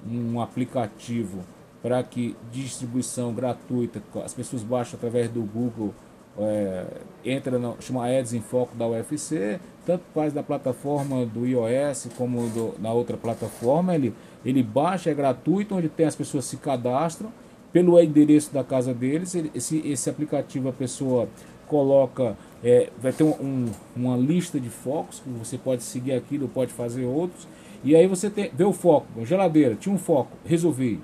um, 0.05 0.33
um 0.33 0.41
aplicativo 0.41 1.39
para 1.81 2.03
que 2.03 2.35
distribuição 2.51 3.33
gratuita, 3.33 4.03
as 4.25 4.33
pessoas 4.33 4.61
baixam 4.61 4.97
através 4.97 5.29
do 5.29 5.41
Google 5.41 5.93
é, 6.39 6.85
entra 7.25 7.59
no 7.59 7.75
chama 7.79 8.07
Ads 8.07 8.33
em 8.33 8.41
Foco 8.41 8.75
da 8.75 8.87
UFC, 8.87 9.59
tanto 9.85 10.03
faz 10.13 10.33
da 10.33 10.41
plataforma 10.41 11.25
do 11.25 11.45
iOS 11.45 12.07
como 12.17 12.47
do, 12.49 12.75
na 12.79 12.91
outra 12.91 13.17
plataforma, 13.17 13.95
ele, 13.95 14.13
ele 14.45 14.63
baixa, 14.63 15.09
é 15.09 15.13
gratuito, 15.13 15.75
onde 15.75 15.89
tem 15.89 16.05
as 16.05 16.15
pessoas 16.15 16.45
se 16.45 16.57
cadastram 16.57 17.31
pelo 17.73 17.99
endereço 17.99 18.53
da 18.53 18.63
casa 18.63 18.93
deles, 18.93 19.33
ele, 19.33 19.51
esse, 19.55 19.79
esse 19.87 20.09
aplicativo 20.09 20.69
a 20.69 20.73
pessoa 20.73 21.27
coloca, 21.67 22.35
é, 22.63 22.89
vai 23.01 23.13
ter 23.13 23.23
um, 23.23 23.31
um, 23.39 23.71
uma 23.95 24.17
lista 24.17 24.59
de 24.59 24.69
focos, 24.69 25.19
que 25.19 25.29
você 25.29 25.57
pode 25.57 25.83
seguir 25.83 26.13
aquilo, 26.13 26.49
pode 26.49 26.71
fazer 26.73 27.05
outros, 27.05 27.47
e 27.83 27.95
aí 27.95 28.07
você 28.07 28.29
tem, 28.29 28.51
vê 28.53 28.63
o 28.63 28.73
foco, 28.73 29.25
geladeira, 29.25 29.75
tinha 29.75 29.93
um 29.93 29.97
foco, 29.97 30.31
resolvi. 30.45 30.99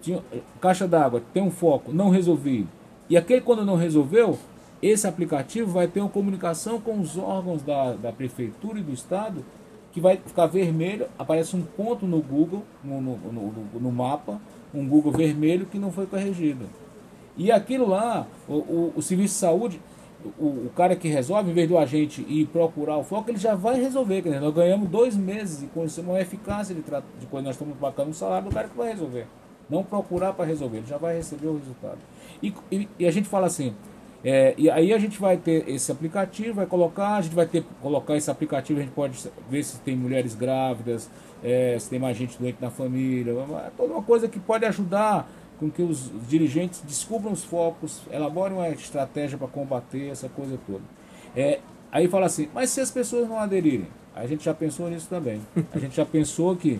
Tinha, 0.00 0.20
caixa 0.60 0.88
d'água, 0.88 1.22
tem 1.32 1.42
um 1.42 1.50
foco, 1.50 1.92
não 1.92 2.10
resolvi 2.10 2.66
e 3.12 3.16
aquele 3.18 3.42
quando 3.42 3.62
não 3.62 3.76
resolveu, 3.76 4.38
esse 4.80 5.06
aplicativo 5.06 5.70
vai 5.70 5.86
ter 5.86 6.00
uma 6.00 6.08
comunicação 6.08 6.80
com 6.80 6.98
os 6.98 7.18
órgãos 7.18 7.62
da, 7.62 7.92
da 7.92 8.10
prefeitura 8.10 8.78
e 8.78 8.82
do 8.82 8.90
estado 8.90 9.44
que 9.92 10.00
vai 10.00 10.16
ficar 10.16 10.46
vermelho, 10.46 11.06
aparece 11.18 11.54
um 11.54 11.60
ponto 11.60 12.06
no 12.06 12.22
Google, 12.22 12.62
no, 12.82 13.02
no, 13.02 13.18
no, 13.18 13.80
no 13.80 13.92
mapa, 13.92 14.40
um 14.72 14.88
Google 14.88 15.12
vermelho 15.12 15.66
que 15.66 15.78
não 15.78 15.92
foi 15.92 16.06
corrigido. 16.06 16.64
E 17.36 17.52
aquilo 17.52 17.86
lá, 17.86 18.26
o, 18.48 18.54
o, 18.54 18.92
o 18.96 19.02
serviço 19.02 19.34
de 19.34 19.40
saúde, 19.40 19.80
o, 20.38 20.46
o, 20.46 20.72
cara 20.74 20.96
que 20.96 21.06
resolve, 21.06 21.50
em 21.50 21.54
vez 21.54 21.68
do 21.68 21.76
agente 21.76 22.24
ir 22.26 22.46
procurar 22.46 22.96
o 22.96 23.04
foco, 23.04 23.30
ele 23.30 23.38
já 23.38 23.54
vai 23.54 23.78
resolver. 23.78 24.22
Nós 24.40 24.54
ganhamos 24.54 24.88
dois 24.88 25.14
meses 25.14 25.62
e 25.62 25.66
conhecemos 25.66 26.12
uma 26.12 26.20
eficácia 26.22 26.74
de, 26.74 26.80
de 26.80 27.26
quando 27.26 27.44
nós 27.44 27.56
estamos 27.56 27.76
pagando 27.76 28.08
o 28.08 28.14
salário 28.14 28.48
do 28.48 28.54
cara 28.54 28.68
que 28.68 28.76
vai 28.78 28.88
resolver. 28.88 29.26
Não 29.72 29.82
procurar 29.82 30.34
para 30.34 30.44
resolver, 30.44 30.78
ele 30.78 30.86
já 30.86 30.98
vai 30.98 31.16
receber 31.16 31.46
o 31.46 31.56
resultado. 31.56 31.98
E, 32.42 32.52
e, 32.70 32.88
e 32.98 33.06
a 33.06 33.10
gente 33.10 33.26
fala 33.26 33.46
assim, 33.46 33.74
é, 34.22 34.54
e 34.58 34.68
aí 34.68 34.92
a 34.92 34.98
gente 34.98 35.18
vai 35.18 35.38
ter 35.38 35.66
esse 35.66 35.90
aplicativo, 35.90 36.56
vai 36.56 36.66
colocar, 36.66 37.16
a 37.16 37.22
gente 37.22 37.34
vai 37.34 37.46
ter 37.46 37.64
colocar 37.80 38.14
esse 38.14 38.30
aplicativo, 38.30 38.80
a 38.80 38.82
gente 38.82 38.92
pode 38.92 39.18
ver 39.48 39.64
se 39.64 39.78
tem 39.78 39.96
mulheres 39.96 40.34
grávidas, 40.34 41.10
é, 41.42 41.78
se 41.80 41.88
tem 41.88 41.98
mais 41.98 42.18
gente 42.18 42.38
doente 42.38 42.58
na 42.60 42.70
família, 42.70 43.32
é 43.32 43.70
toda 43.74 43.94
uma 43.94 44.02
coisa 44.02 44.28
que 44.28 44.38
pode 44.38 44.66
ajudar 44.66 45.26
com 45.58 45.70
que 45.70 45.80
os 45.80 46.10
dirigentes 46.28 46.82
descubram 46.86 47.32
os 47.32 47.42
focos, 47.42 48.02
elaborem 48.12 48.58
uma 48.58 48.68
estratégia 48.68 49.38
para 49.38 49.48
combater 49.48 50.10
essa 50.10 50.28
coisa 50.28 50.58
toda. 50.66 50.82
É, 51.34 51.60
aí 51.90 52.08
fala 52.08 52.26
assim, 52.26 52.48
mas 52.52 52.68
se 52.68 52.80
as 52.80 52.90
pessoas 52.90 53.26
não 53.26 53.38
aderirem? 53.38 53.88
A 54.14 54.26
gente 54.26 54.44
já 54.44 54.52
pensou 54.52 54.90
nisso 54.90 55.08
também. 55.08 55.40
A 55.72 55.78
gente 55.78 55.96
já 55.96 56.04
pensou 56.04 56.54
que 56.54 56.78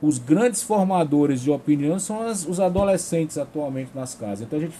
os 0.00 0.18
grandes 0.18 0.62
formadores 0.62 1.40
de 1.40 1.50
opinião 1.50 1.98
são 1.98 2.22
as, 2.22 2.46
os 2.46 2.60
adolescentes 2.60 3.38
atualmente 3.38 3.90
nas 3.94 4.14
casas. 4.14 4.42
Então 4.42 4.58
a 4.58 4.62
gente 4.62 4.76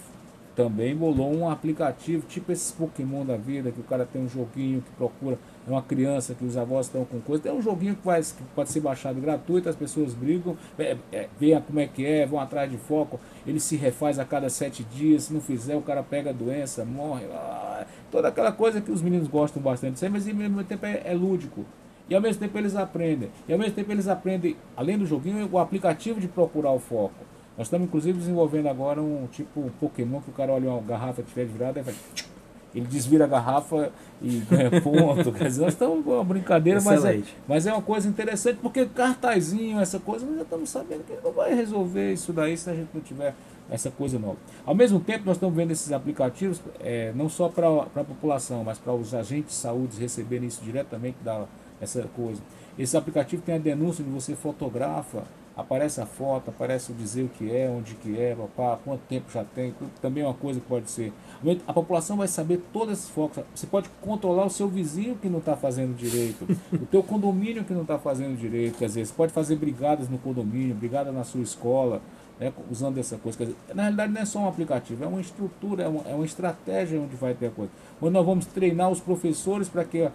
também 0.57 0.95
bolou 0.95 1.31
um 1.31 1.47
aplicativo, 1.47 2.25
tipo 2.27 2.51
esses 2.51 2.71
Pokémon 2.71 3.23
da 3.23 3.37
vida, 3.37 3.71
que 3.71 3.79
o 3.79 3.83
cara 3.83 4.07
tem 4.11 4.23
um 4.23 4.27
joguinho 4.27 4.81
que 4.81 4.89
procura, 4.97 5.37
é 5.67 5.69
uma 5.69 5.83
criança 5.83 6.33
que 6.33 6.43
os 6.43 6.57
avós 6.57 6.87
estão 6.87 7.05
com 7.05 7.21
coisa, 7.21 7.43
tem 7.43 7.51
um 7.51 7.61
joguinho 7.61 7.95
que, 7.95 8.03
vai, 8.03 8.19
que 8.23 8.43
pode 8.55 8.71
ser 8.71 8.79
baixado 8.79 9.21
gratuito, 9.21 9.69
as 9.69 9.75
pessoas 9.75 10.15
brigam, 10.15 10.57
é, 10.79 10.97
é, 11.11 11.27
veem 11.39 11.61
como 11.61 11.79
é 11.79 11.85
que 11.85 12.03
é, 12.03 12.25
vão 12.25 12.39
atrás 12.39 12.71
de 12.71 12.77
foco, 12.77 13.19
ele 13.45 13.59
se 13.59 13.75
refaz 13.75 14.17
a 14.17 14.25
cada 14.25 14.49
sete 14.49 14.83
dias, 14.83 15.25
se 15.25 15.33
não 15.33 15.41
fizer 15.41 15.75
o 15.75 15.81
cara 15.81 16.01
pega 16.01 16.31
a 16.31 16.33
doença, 16.33 16.83
morre, 16.83 17.25
ah, 17.25 17.85
toda 18.09 18.29
aquela 18.29 18.51
coisa 18.51 18.81
que 18.81 18.91
os 18.91 19.03
meninos 19.03 19.27
gostam 19.27 19.61
bastante, 19.61 20.09
mas 20.09 20.27
ao 20.27 20.33
mesmo 20.33 20.63
tempo 20.63 20.87
é, 20.87 21.03
é 21.05 21.13
lúdico. 21.13 21.65
E 22.09 22.15
ao 22.15 22.21
mesmo 22.21 22.39
tempo 22.39 22.57
eles 22.57 22.75
aprendem. 22.75 23.29
E 23.47 23.53
ao 23.53 23.59
mesmo 23.59 23.73
tempo 23.73 23.91
eles 23.91 24.07
aprendem, 24.07 24.55
além 24.75 24.97
do 24.97 25.05
joguinho, 25.05 25.47
o 25.51 25.59
aplicativo 25.59 26.19
de 26.19 26.27
procurar 26.27 26.71
o 26.71 26.79
foco. 26.79 27.27
Nós 27.57 27.67
estamos 27.67 27.87
inclusive 27.87 28.19
desenvolvendo 28.19 28.67
agora 28.67 29.01
um 29.01 29.27
tipo 29.31 29.71
Pokémon 29.79 30.21
que 30.21 30.29
o 30.29 30.33
cara 30.33 30.51
olha 30.51 30.69
uma 30.69 30.81
garrafa 30.81 31.23
que 31.23 31.29
estiver 31.29 31.45
virada 31.45 31.79
e 31.79 31.83
vai. 31.83 31.95
Ele 32.75 32.85
desvira 32.85 33.25
a 33.25 33.27
garrafa 33.27 33.91
e 34.21 34.37
ganha 34.47 34.81
ponto. 34.81 35.31
Quer 35.31 35.47
dizer, 35.47 35.61
nós 35.61 35.73
estamos 35.73 36.05
com 36.05 36.11
uma 36.11 36.23
brincadeira, 36.23 36.79
mas 36.81 37.03
é, 37.03 37.21
mas 37.47 37.65
é 37.65 37.73
uma 37.73 37.81
coisa 37.81 38.07
interessante, 38.07 38.59
porque 38.61 38.85
cartazinho, 38.85 39.79
essa 39.79 39.99
coisa, 39.99 40.25
nós 40.25 40.35
já 40.35 40.41
estamos 40.43 40.69
sabendo 40.69 41.03
que 41.03 41.13
não 41.23 41.31
vai 41.31 41.55
resolver 41.55 42.13
isso 42.13 42.31
daí 42.31 42.55
se 42.55 42.69
a 42.69 42.75
gente 42.75 42.89
não 42.93 43.01
tiver 43.01 43.33
essa 43.69 43.89
coisa 43.89 44.19
nova. 44.19 44.37
Ao 44.65 44.75
mesmo 44.75 44.99
tempo, 44.99 45.25
nós 45.25 45.37
estamos 45.37 45.55
vendo 45.55 45.71
esses 45.71 45.91
aplicativos, 45.91 46.61
é, 46.79 47.11
não 47.15 47.27
só 47.27 47.49
para 47.49 47.67
a 47.67 48.03
população, 48.03 48.63
mas 48.63 48.77
para 48.77 48.93
os 48.93 49.13
agentes 49.15 49.55
de 49.55 49.61
saúde 49.61 49.99
receberem 49.99 50.47
isso 50.47 50.63
diretamente 50.63 51.17
da 51.23 51.45
essa 51.81 52.01
coisa. 52.15 52.41
Esse 52.77 52.95
aplicativo 52.95 53.41
tem 53.41 53.55
a 53.55 53.59
denúncia 53.59 54.03
de 54.03 54.09
você 54.09 54.35
fotografa 54.35 55.23
aparece 55.57 55.99
a 55.99 56.05
foto, 56.05 56.51
aparece 56.51 56.91
o 56.91 56.95
dizer 56.95 57.23
o 57.23 57.29
que 57.29 57.51
é, 57.51 57.67
onde 57.67 57.95
que 57.95 58.15
é, 58.21 58.35
papá, 58.35 58.79
quanto 58.85 59.01
tempo 59.09 59.25
já 59.31 59.43
tem, 59.43 59.73
também 59.99 60.23
é 60.23 60.27
uma 60.27 60.35
coisa 60.35 60.59
que 60.59 60.67
pode 60.67 60.89
ser. 60.91 61.11
A 61.65 61.73
população 61.73 62.17
vai 62.17 62.27
saber 62.27 62.61
todos 62.71 62.93
esses 62.93 63.09
focos. 63.09 63.43
Você 63.55 63.65
pode 63.65 63.89
controlar 63.99 64.45
o 64.45 64.51
seu 64.51 64.67
vizinho 64.67 65.15
que 65.15 65.27
não 65.27 65.39
está 65.39 65.57
fazendo 65.57 65.97
direito, 65.97 66.47
o 66.71 66.85
teu 66.85 67.01
condomínio 67.01 67.63
que 67.63 67.73
não 67.73 67.81
está 67.81 67.97
fazendo 67.97 68.37
direito, 68.37 68.77
quer 68.77 68.85
dizer, 68.85 69.07
você 69.07 69.13
pode 69.13 69.33
fazer 69.33 69.55
brigadas 69.55 70.07
no 70.07 70.19
condomínio, 70.19 70.75
brigada 70.75 71.11
na 71.11 71.23
sua 71.23 71.41
escola, 71.41 72.03
né, 72.39 72.53
usando 72.69 72.99
essa 72.99 73.17
coisa. 73.17 73.39
Dizer, 73.39 73.57
na 73.73 73.83
realidade 73.83 74.13
não 74.13 74.21
é 74.21 74.25
só 74.25 74.39
um 74.39 74.47
aplicativo, 74.47 75.03
é 75.03 75.07
uma 75.07 75.19
estrutura, 75.21 75.85
é 75.85 75.87
uma, 75.87 76.03
é 76.07 76.13
uma 76.13 76.25
estratégia 76.25 77.01
onde 77.01 77.15
vai 77.15 77.33
ter 77.33 77.47
a 77.47 77.51
coisa. 77.51 77.71
Onde 77.99 78.13
nós 78.13 78.25
vamos 78.25 78.45
treinar 78.45 78.91
os 78.91 78.99
professores 78.99 79.67
para 79.67 79.83
que 79.83 80.07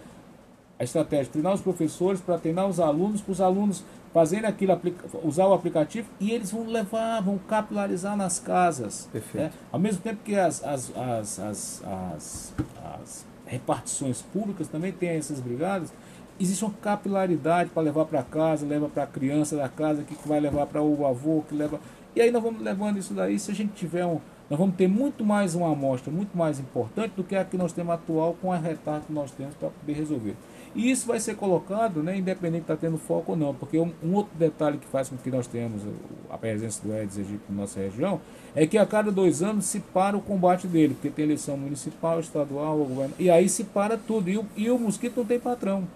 a 0.79 0.83
estratégia, 0.83 1.31
treinar 1.31 1.53
os 1.53 1.61
professores 1.61 2.19
para 2.19 2.37
treinar 2.37 2.67
os 2.67 2.79
alunos, 2.79 3.21
para 3.21 3.31
os 3.31 3.41
alunos 3.41 3.83
fazendo 4.13 4.45
aquilo, 4.45 4.79
usar 5.23 5.47
o 5.47 5.53
aplicativo 5.53 6.07
e 6.19 6.31
eles 6.31 6.51
vão 6.51 6.67
levar, 6.67 7.21
vão 7.21 7.37
capilarizar 7.37 8.15
nas 8.15 8.39
casas. 8.39 9.09
Perfeito. 9.11 9.43
Né? 9.45 9.51
Ao 9.71 9.79
mesmo 9.79 10.01
tempo 10.01 10.19
que 10.23 10.35
as, 10.35 10.63
as, 10.63 10.95
as, 10.95 11.39
as, 11.39 11.83
as, 11.83 12.53
as 13.01 13.25
repartições 13.45 14.21
públicas 14.21 14.67
também 14.67 14.91
têm 14.91 15.09
essas 15.09 15.39
brigadas, 15.39 15.91
existe 16.39 16.63
uma 16.63 16.73
capilaridade 16.73 17.69
para 17.71 17.81
levar 17.83 18.05
para 18.05 18.21
casa, 18.23 18.65
leva 18.65 18.87
para 18.87 19.03
a 19.03 19.07
criança 19.07 19.55
da 19.55 19.67
casa, 19.67 20.03
que 20.03 20.15
vai 20.27 20.39
levar 20.39 20.67
para 20.67 20.81
o 20.81 21.05
avô, 21.05 21.43
que 21.47 21.55
leva. 21.55 21.79
E 22.15 22.21
aí 22.21 22.29
nós 22.29 22.43
vamos 22.43 22.61
levando 22.61 22.97
isso 22.97 23.13
daí, 23.13 23.39
se 23.39 23.49
a 23.51 23.55
gente 23.55 23.73
tiver 23.73 24.05
um. 24.05 24.19
Nós 24.49 24.59
vamos 24.59 24.75
ter 24.75 24.87
muito 24.87 25.25
mais 25.25 25.55
uma 25.55 25.71
amostra, 25.71 26.11
muito 26.11 26.37
mais 26.37 26.59
importante 26.59 27.13
do 27.15 27.23
que 27.23 27.35
a 27.35 27.43
que 27.43 27.57
nós 27.57 27.73
temos 27.73 27.93
atual 27.93 28.35
com 28.39 28.51
a 28.51 28.57
retardo 28.57 29.07
que 29.07 29.13
nós 29.13 29.31
temos 29.31 29.55
para 29.55 29.69
poder 29.69 29.93
resolver. 29.93 30.35
E 30.75 30.89
isso 30.89 31.05
vai 31.05 31.19
ser 31.19 31.35
colocado, 31.35 32.01
né, 32.01 32.17
independente 32.17 32.61
de 32.61 32.63
estar 32.63 32.75
tá 32.75 32.81
tendo 32.81 32.97
foco 32.97 33.33
ou 33.33 33.37
não, 33.37 33.53
porque 33.53 33.77
um, 33.77 33.91
um, 34.03 34.13
outro 34.15 34.35
detalhe 34.37 34.77
que 34.79 34.87
faz 34.87 35.07
com 35.07 35.17
que 35.17 35.29
nós 35.29 35.45
tenhamos 35.45 35.83
a 36.29 36.37
presença 36.37 36.81
do 36.85 36.91
Aedes 36.91 37.17
aegypti 37.17 37.43
na 37.49 37.61
nossa 37.61 37.79
região 37.79 38.19
é 38.55 38.65
que 38.65 38.77
a 38.77 38.85
cada 38.85 39.11
dois 39.11 39.43
anos 39.43 39.65
se 39.65 39.79
para 39.79 40.17
o 40.17 40.21
combate 40.21 40.67
dele, 40.67 40.95
porque 40.95 41.09
tem 41.09 41.25
eleição 41.25 41.55
municipal, 41.55 42.19
estadual, 42.19 42.77
governo, 42.77 43.13
e 43.19 43.29
aí 43.29 43.47
se 43.47 43.63
para 43.63 43.97
tudo. 43.97 44.29
E 44.29 44.37
o, 44.37 44.45
e 44.55 44.69
o 44.71 44.79
mosquito 44.79 45.17
não 45.17 45.25
tem 45.25 45.39
patrão, 45.39 45.87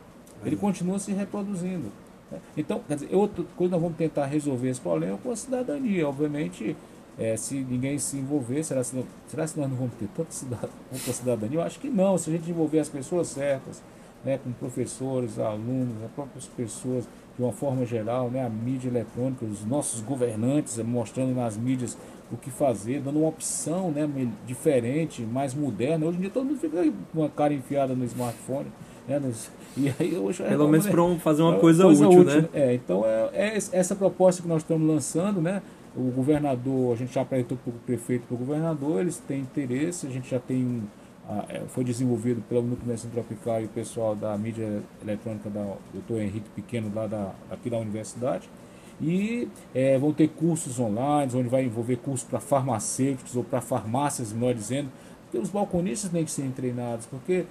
ele 0.45 0.55
continua 0.55 0.99
se 0.99 1.11
reproduzindo. 1.11 1.91
Né? 2.31 2.39
Então, 2.55 2.81
quer 2.87 2.95
dizer, 2.95 3.15
outra 3.15 3.43
coisa 3.55 3.71
nós 3.71 3.81
vamos 3.81 3.97
tentar 3.97 4.25
resolver 4.25 4.69
esse 4.69 4.81
problema 4.81 5.17
com 5.17 5.31
a 5.31 5.35
cidadania, 5.35 6.07
obviamente. 6.07 6.75
É, 7.19 7.35
se 7.35 7.55
ninguém 7.55 7.97
se 7.97 8.15
envolver, 8.15 8.63
será, 8.63 8.83
se, 8.83 9.03
será 9.27 9.47
que 9.47 9.59
nós 9.59 9.67
não 9.67 9.75
vamos 9.75 9.93
ter 9.95 10.07
tanta 10.15 10.31
cidadania? 11.11 11.57
Eu 11.57 11.63
acho 11.63 11.79
que 11.79 11.89
não, 11.89 12.15
se 12.15 12.29
a 12.29 12.33
gente 12.33 12.47
envolver 12.47 12.77
as 12.77 12.89
pessoas 12.89 13.29
certas, 13.29 13.81
né, 14.23 14.39
com 14.43 14.51
professores, 14.51 15.39
alunos, 15.39 16.03
as 16.03 16.11
próprias 16.11 16.45
pessoas, 16.45 17.07
de 17.37 17.43
uma 17.43 17.51
forma 17.51 17.85
geral, 17.85 18.29
né, 18.29 18.45
a 18.45 18.49
mídia 18.49 18.89
eletrônica, 18.89 19.45
os 19.45 19.63
nossos 19.65 20.01
governantes 20.01 20.77
mostrando 20.79 21.35
nas 21.35 21.55
mídias 21.55 21.97
o 22.31 22.35
que 22.35 22.49
fazer, 22.49 23.01
dando 23.01 23.19
uma 23.19 23.29
opção 23.29 23.89
né, 23.91 24.07
diferente, 24.45 25.21
mais 25.21 25.53
moderna. 25.53 26.05
Hoje 26.05 26.17
em 26.17 26.21
dia 26.21 26.29
todo 26.29 26.45
mundo 26.45 26.59
fica 26.59 26.83
com 26.83 27.19
uma 27.19 27.29
cara 27.29 27.53
enfiada 27.53 27.93
no 27.93 28.03
smartphone. 28.05 28.67
Né, 29.07 29.19
nos, 29.19 29.49
e 29.77 29.93
aí 29.97 30.17
hoje 30.17 30.43
é 30.43 30.47
Pelo 30.47 30.59
como, 30.61 30.71
menos 30.71 30.85
né, 30.85 30.91
para 30.91 31.15
fazer 31.19 31.41
uma 31.41 31.55
é 31.55 31.59
coisa, 31.59 31.83
coisa 31.83 32.07
útil, 32.07 32.21
útil, 32.21 32.41
né? 32.41 32.49
É, 32.53 32.73
então 32.73 33.05
é, 33.05 33.29
é, 33.33 33.55
essa 33.55 33.95
proposta 33.95 34.41
que 34.41 34.47
nós 34.47 34.61
estamos 34.63 34.85
lançando, 34.85 35.41
né? 35.41 35.61
O 35.95 36.11
governador, 36.11 36.93
a 36.93 36.95
gente 36.97 37.13
já 37.13 37.21
apresentou 37.21 37.57
para 37.57 37.71
o 37.71 37.79
prefeito 37.85 38.23
e 38.23 38.27
para 38.27 38.35
o 38.35 38.37
governador, 38.37 38.99
eles 38.99 39.17
têm 39.17 39.39
interesse, 39.39 40.05
a 40.05 40.09
gente 40.09 40.29
já 40.29 40.39
tem 40.39 40.57
um 40.57 40.81
é, 40.81 40.83
foi 41.69 41.83
desenvolvido 41.83 42.41
pelo 42.47 42.61
Núcleo 42.61 42.87
Medicina 42.87 43.11
Tropical 43.13 43.61
e 43.61 43.65
o 43.65 43.69
pessoal 43.69 44.15
da 44.15 44.37
mídia 44.37 44.81
eletrônica 45.01 45.49
da 45.49 45.75
Dr. 45.93 46.21
Henrique 46.21 46.49
Pequeno, 46.55 46.91
lá 46.93 47.07
da, 47.07 47.31
aqui 47.49 47.69
da 47.69 47.77
universidade. 47.77 48.49
E 48.99 49.47
é, 49.75 49.97
vão 49.97 50.11
ter 50.11 50.27
cursos 50.29 50.79
online, 50.79 51.31
onde 51.35 51.49
vai 51.49 51.63
envolver 51.63 51.97
cursos 51.97 52.27
para 52.27 52.39
farmacêuticos 52.39 53.35
ou 53.35 53.43
para 53.43 53.61
farmácias, 53.61 54.33
melhor 54.33 54.55
dizendo, 54.55 54.89
porque 55.23 55.37
os 55.37 55.49
balconistas 55.49 56.09
têm 56.09 56.25
que 56.25 56.31
ser 56.31 56.49
treinados, 56.51 57.05
porque 57.05 57.45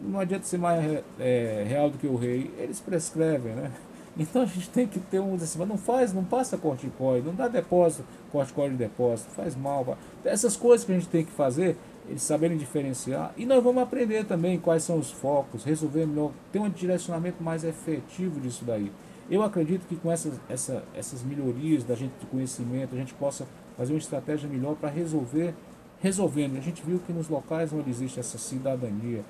não 0.00 0.20
adianta 0.20 0.44
ser 0.44 0.58
mais 0.58 1.02
é, 1.18 1.64
real 1.66 1.90
do 1.90 1.98
que 1.98 2.06
o 2.06 2.16
rei, 2.16 2.50
eles 2.58 2.80
prescrevem, 2.80 3.54
né? 3.54 3.70
Então 4.20 4.42
a 4.42 4.46
gente 4.46 4.68
tem 4.70 4.84
que 4.84 4.98
ter 4.98 5.20
um 5.20 5.36
assim, 5.36 5.60
mas 5.60 5.68
não 5.68 5.78
faz, 5.78 6.12
não 6.12 6.24
passa 6.24 6.58
corticoide, 6.58 7.24
não 7.24 7.36
dá 7.36 7.46
depósito, 7.46 8.04
corticoide 8.32 8.72
de 8.72 8.78
depósito, 8.78 9.30
faz 9.30 9.54
mal. 9.54 9.96
Essas 10.24 10.56
coisas 10.56 10.84
que 10.84 10.90
a 10.90 10.96
gente 10.96 11.06
tem 11.06 11.24
que 11.24 11.30
fazer 11.30 11.76
eles 12.08 12.22
saberem 12.22 12.56
diferenciar. 12.56 13.32
E 13.36 13.44
nós 13.44 13.62
vamos 13.62 13.82
aprender 13.82 14.24
também 14.24 14.58
quais 14.58 14.82
são 14.82 14.98
os 14.98 15.10
focos, 15.10 15.62
resolver 15.62 16.06
melhor, 16.06 16.32
ter 16.50 16.58
um 16.58 16.70
direcionamento 16.70 17.42
mais 17.42 17.64
efetivo 17.64 18.40
disso 18.40 18.64
daí. 18.64 18.90
Eu 19.30 19.42
acredito 19.42 19.86
que 19.86 19.94
com 19.94 20.10
essas, 20.10 20.40
essa, 20.48 20.82
essas 20.94 21.22
melhorias 21.22 21.84
da 21.84 21.94
gente 21.94 22.14
de 22.18 22.26
conhecimento, 22.26 22.94
a 22.94 22.98
gente 22.98 23.12
possa 23.12 23.46
fazer 23.76 23.92
uma 23.92 23.98
estratégia 23.98 24.48
melhor 24.48 24.74
para 24.74 24.88
resolver, 24.88 25.54
resolvendo. 26.00 26.56
A 26.56 26.60
gente 26.60 26.82
viu 26.82 26.98
que 26.98 27.12
nos 27.12 27.28
locais 27.28 27.70
onde 27.72 27.90
existe 27.90 28.18
essa 28.18 28.38
cidadania, 28.38 29.22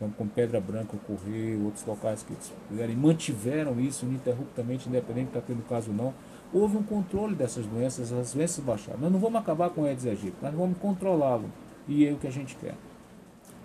como, 0.00 0.12
com 0.12 0.26
Pedra 0.26 0.60
Branca, 0.60 0.96
Correio, 1.06 1.66
outros 1.66 1.86
locais 1.86 2.24
que 2.24 2.34
fizeram, 2.68 2.94
mantiveram 2.94 3.78
isso 3.78 4.04
ininterruptamente, 4.04 4.88
independente 4.88 5.30
de 5.30 5.38
estar 5.38 5.42
tendo 5.42 5.62
caso 5.68 5.92
ou 5.92 5.96
não, 5.96 6.14
houve 6.52 6.76
um 6.76 6.82
controle 6.82 7.36
dessas 7.36 7.64
doenças, 7.64 8.12
as 8.12 8.34
doenças 8.34 8.64
baixaram. 8.64 8.98
Nós 8.98 9.12
não 9.12 9.20
vamos 9.20 9.40
acabar 9.40 9.70
com 9.70 9.82
o 9.82 9.84
Aedes 9.84 10.04
aegypti, 10.04 10.36
nós 10.42 10.52
vamos 10.52 10.76
controlá-lo 10.78 11.48
e 11.88 12.06
é 12.06 12.12
o 12.12 12.16
que 12.16 12.26
a 12.26 12.32
gente 12.32 12.56
quer. 12.56 12.74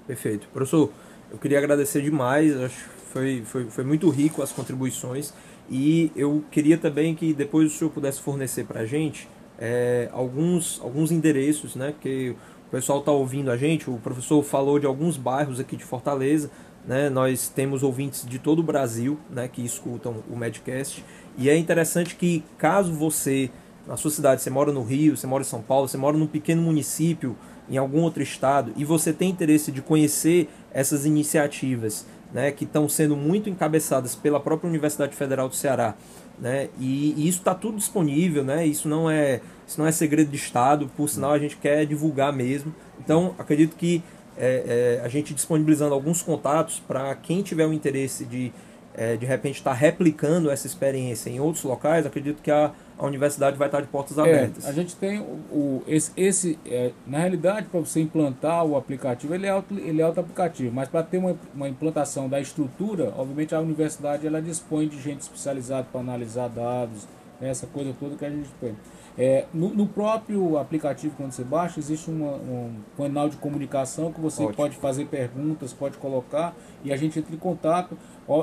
Perfeito. 0.07 0.47
Professor, 0.51 0.91
eu 1.31 1.38
queria 1.38 1.59
agradecer 1.59 2.01
demais, 2.01 2.55
acho 2.57 2.75
que 2.75 2.89
foi, 3.11 3.43
foi, 3.45 3.65
foi 3.65 3.83
muito 3.83 4.09
rico 4.09 4.41
as 4.41 4.51
contribuições 4.51 5.33
e 5.69 6.11
eu 6.15 6.43
queria 6.49 6.77
também 6.77 7.13
que 7.13 7.33
depois 7.33 7.71
o 7.71 7.75
senhor 7.75 7.91
pudesse 7.91 8.19
fornecer 8.21 8.65
para 8.65 8.81
a 8.81 8.85
gente 8.85 9.27
é, 9.59 10.09
alguns, 10.11 10.79
alguns 10.81 11.11
endereços, 11.11 11.75
né, 11.75 11.93
que 11.99 12.35
o 12.67 12.71
pessoal 12.71 12.99
está 12.99 13.11
ouvindo 13.11 13.51
a 13.51 13.57
gente, 13.57 13.89
o 13.89 13.97
professor 13.97 14.41
falou 14.41 14.79
de 14.79 14.85
alguns 14.85 15.17
bairros 15.17 15.59
aqui 15.59 15.75
de 15.75 15.83
Fortaleza, 15.83 16.49
né, 16.88 17.09
nós 17.09 17.49
temos 17.49 17.83
ouvintes 17.83 18.25
de 18.25 18.39
todo 18.39 18.59
o 18.59 18.63
Brasil 18.63 19.19
né, 19.29 19.47
que 19.47 19.63
escutam 19.63 20.23
o 20.29 20.35
Medcast 20.35 21.03
e 21.38 21.49
é 21.49 21.57
interessante 21.57 22.15
que 22.15 22.43
caso 22.57 22.93
você, 22.93 23.51
na 23.85 23.97
sua 23.97 24.09
cidade, 24.09 24.41
você 24.41 24.49
mora 24.49 24.71
no 24.71 24.81
Rio, 24.81 25.15
você 25.15 25.27
mora 25.27 25.41
em 25.41 25.45
São 25.45 25.61
Paulo, 25.61 25.88
você 25.88 25.97
mora 25.97 26.17
num 26.17 26.27
pequeno 26.27 26.61
município, 26.61 27.35
em 27.69 27.77
algum 27.77 28.01
outro 28.01 28.21
estado 28.23 28.71
e 28.75 28.83
você 28.83 29.13
tem 29.13 29.29
interesse 29.29 29.71
de 29.71 29.81
conhecer 29.81 30.49
essas 30.71 31.05
iniciativas 31.05 32.05
né, 32.33 32.51
que 32.51 32.63
estão 32.63 32.88
sendo 32.88 33.15
muito 33.15 33.49
encabeçadas 33.49 34.15
pela 34.15 34.39
própria 34.39 34.67
Universidade 34.69 35.15
Federal 35.15 35.49
do 35.49 35.55
Ceará, 35.55 35.95
né, 36.39 36.69
e, 36.79 37.13
e 37.17 37.27
isso 37.27 37.39
está 37.39 37.53
tudo 37.53 37.77
disponível, 37.77 38.43
né, 38.43 38.65
isso 38.65 38.88
não 38.88 39.09
é 39.09 39.41
isso 39.67 39.79
não 39.79 39.85
é 39.85 39.91
segredo 39.91 40.31
de 40.31 40.38
Estado, 40.38 40.89
por 40.97 41.07
sinal 41.07 41.31
a 41.31 41.38
gente 41.38 41.55
quer 41.57 41.85
divulgar 41.85 42.33
mesmo. 42.33 42.73
Então 42.99 43.35
acredito 43.38 43.75
que 43.75 44.01
é, 44.35 44.97
é, 44.99 45.05
a 45.05 45.07
gente 45.07 45.33
disponibilizando 45.33 45.93
alguns 45.93 46.23
contatos 46.23 46.79
para 46.79 47.13
quem 47.15 47.43
tiver 47.43 47.67
o 47.67 47.73
interesse 47.73 48.25
de 48.25 48.51
é, 48.95 49.15
de 49.15 49.25
repente 49.25 49.57
estar 49.57 49.71
tá 49.71 49.75
replicando 49.75 50.49
essa 50.49 50.65
experiência 50.65 51.29
em 51.29 51.39
outros 51.39 51.63
locais, 51.63 52.05
acredito 52.05 52.41
que 52.41 52.49
a, 52.49 52.71
a 52.99 53.05
universidade 53.05 53.57
vai 53.57 53.69
estar 53.69 53.79
de 53.79 53.87
portas 53.87 54.17
é, 54.17 54.21
abertas. 54.21 54.65
a 54.65 54.73
gente 54.73 54.93
tem 54.97 55.19
o, 55.19 55.39
o 55.51 55.83
esse, 55.87 56.11
esse 56.17 56.59
é, 56.65 56.91
na 57.07 57.19
realidade 57.19 57.67
para 57.67 57.79
você 57.79 58.01
implantar 58.01 58.65
o 58.65 58.75
aplicativo 58.75 59.33
ele 59.33 59.47
é 59.47 59.49
auto, 59.49 59.73
ele 59.73 60.01
é 60.01 60.03
auto 60.03 60.19
aplicativo, 60.19 60.75
mas 60.75 60.89
para 60.89 61.01
ter 61.01 61.17
uma, 61.17 61.35
uma 61.55 61.69
implantação 61.69 62.27
da 62.27 62.41
estrutura, 62.41 63.13
obviamente 63.17 63.55
a 63.55 63.61
universidade 63.61 64.27
ela 64.27 64.41
dispõe 64.41 64.89
de 64.89 65.01
gente 65.01 65.21
especializada 65.21 65.87
para 65.89 66.01
analisar 66.01 66.49
dados, 66.49 67.07
né, 67.39 67.49
essa 67.49 67.65
coisa 67.65 67.95
toda 67.97 68.17
que 68.17 68.25
a 68.25 68.29
gente 68.29 68.49
tem. 68.59 68.75
É, 69.17 69.45
no, 69.53 69.69
no, 69.69 69.85
próprio 69.85 70.57
aplicativo, 70.57 71.13
quando 71.17 71.31
você 71.31 71.43
baixa, 71.43 71.79
existe 71.79 72.09
uma, 72.09 72.35
um 72.35 72.75
canal 72.95 73.27
de 73.27 73.35
comunicação 73.35 74.13
que 74.13 74.21
você 74.21 74.43
Ótimo. 74.43 74.55
pode 74.55 74.77
fazer 74.77 75.05
perguntas, 75.05 75.73
pode 75.73 75.97
colocar 75.97 76.55
e 76.85 76.93
a 76.93 76.95
gente 76.95 77.19
entra 77.19 77.33
em 77.33 77.37
contato. 77.37 77.97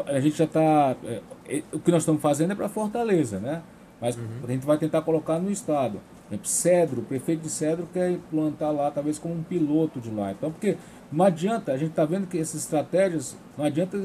A 0.07 0.21
gente 0.21 0.37
já 0.37 0.45
está. 0.45 0.95
É, 1.05 1.23
é, 1.49 1.63
o 1.73 1.79
que 1.79 1.91
nós 1.91 2.03
estamos 2.03 2.21
fazendo 2.21 2.53
é 2.53 2.55
para 2.55 2.69
Fortaleza, 2.69 3.39
né? 3.39 3.63
Mas 4.01 4.17
uhum. 4.17 4.25
a 4.45 4.51
gente 4.53 4.67
vai 4.67 4.79
tentar 4.79 5.03
colocar 5.03 5.39
no 5.39 5.51
estado. 5.51 6.01
Cedro, 6.43 7.03
o 7.03 7.05
prefeito 7.05 7.43
de 7.43 7.51
Cedro 7.51 7.89
quer 7.93 8.11
implantar 8.11 8.73
lá, 8.73 8.91
talvez 8.91 9.19
como 9.19 9.35
um 9.35 9.43
piloto 9.43 10.01
de 10.01 10.11
lá. 10.11 10.33
Então, 10.33 10.51
porque 10.51 10.77
não 11.11 11.25
adianta, 11.25 11.73
a 11.73 11.79
gente 11.79 11.91
está 11.91 12.05
vendo 12.05 12.27
que 12.27 12.39
essas 12.39 12.63
estratégias, 12.63 13.37
não 13.57 13.65
adianta 13.65 13.97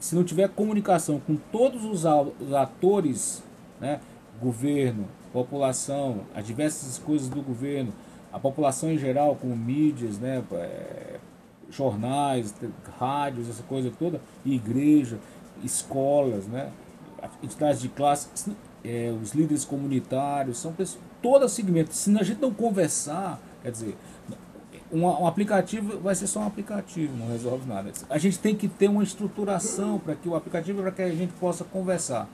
se 0.00 0.14
não 0.14 0.24
tiver 0.24 0.48
comunicação 0.48 1.20
com 1.20 1.36
todos 1.36 1.84
os 1.84 2.06
atores, 2.54 3.42
né? 3.80 4.00
Governo, 4.40 5.06
população, 5.32 6.22
as 6.34 6.46
diversas 6.46 6.98
coisas 6.98 7.28
do 7.28 7.42
governo, 7.42 7.92
a 8.32 8.38
população 8.38 8.90
em 8.90 8.98
geral, 8.98 9.36
com 9.36 9.48
mídias, 9.48 10.18
né, 10.18 10.42
é, 10.52 11.18
jornais, 11.70 12.54
rádios, 12.98 13.48
essa 13.48 13.62
coisa 13.62 13.90
toda, 13.98 14.20
igreja, 14.44 15.18
escolas, 15.62 16.46
né, 16.46 16.70
entidades 17.42 17.80
de 17.80 17.88
classe, 17.88 18.28
é, 18.84 19.14
os 19.22 19.32
líderes 19.32 19.64
comunitários, 19.64 20.58
são 20.58 20.72
pessoas, 20.72 21.02
todo 21.22 21.48
segmento. 21.48 21.92
Se 21.92 22.16
a 22.18 22.22
gente 22.22 22.40
não 22.40 22.52
conversar, 22.52 23.40
quer 23.62 23.70
dizer, 23.70 23.96
um, 24.92 25.04
um, 25.04 25.26
aplicativo 25.26 25.98
vai 26.00 26.14
ser 26.14 26.26
só 26.26 26.40
um 26.40 26.46
aplicativo, 26.46 27.16
não 27.16 27.28
resolve 27.28 27.68
nada. 27.68 27.92
A 28.08 28.18
gente 28.18 28.38
tem 28.38 28.54
que 28.54 28.68
ter 28.68 28.88
uma 28.88 29.02
estruturação 29.02 29.98
para 29.98 30.14
que 30.14 30.28
o 30.28 30.34
aplicativo 30.34 30.82
para 30.82 30.92
que 30.92 31.02
a 31.02 31.10
gente 31.10 31.32
possa 31.34 31.64
conversar. 31.64 32.28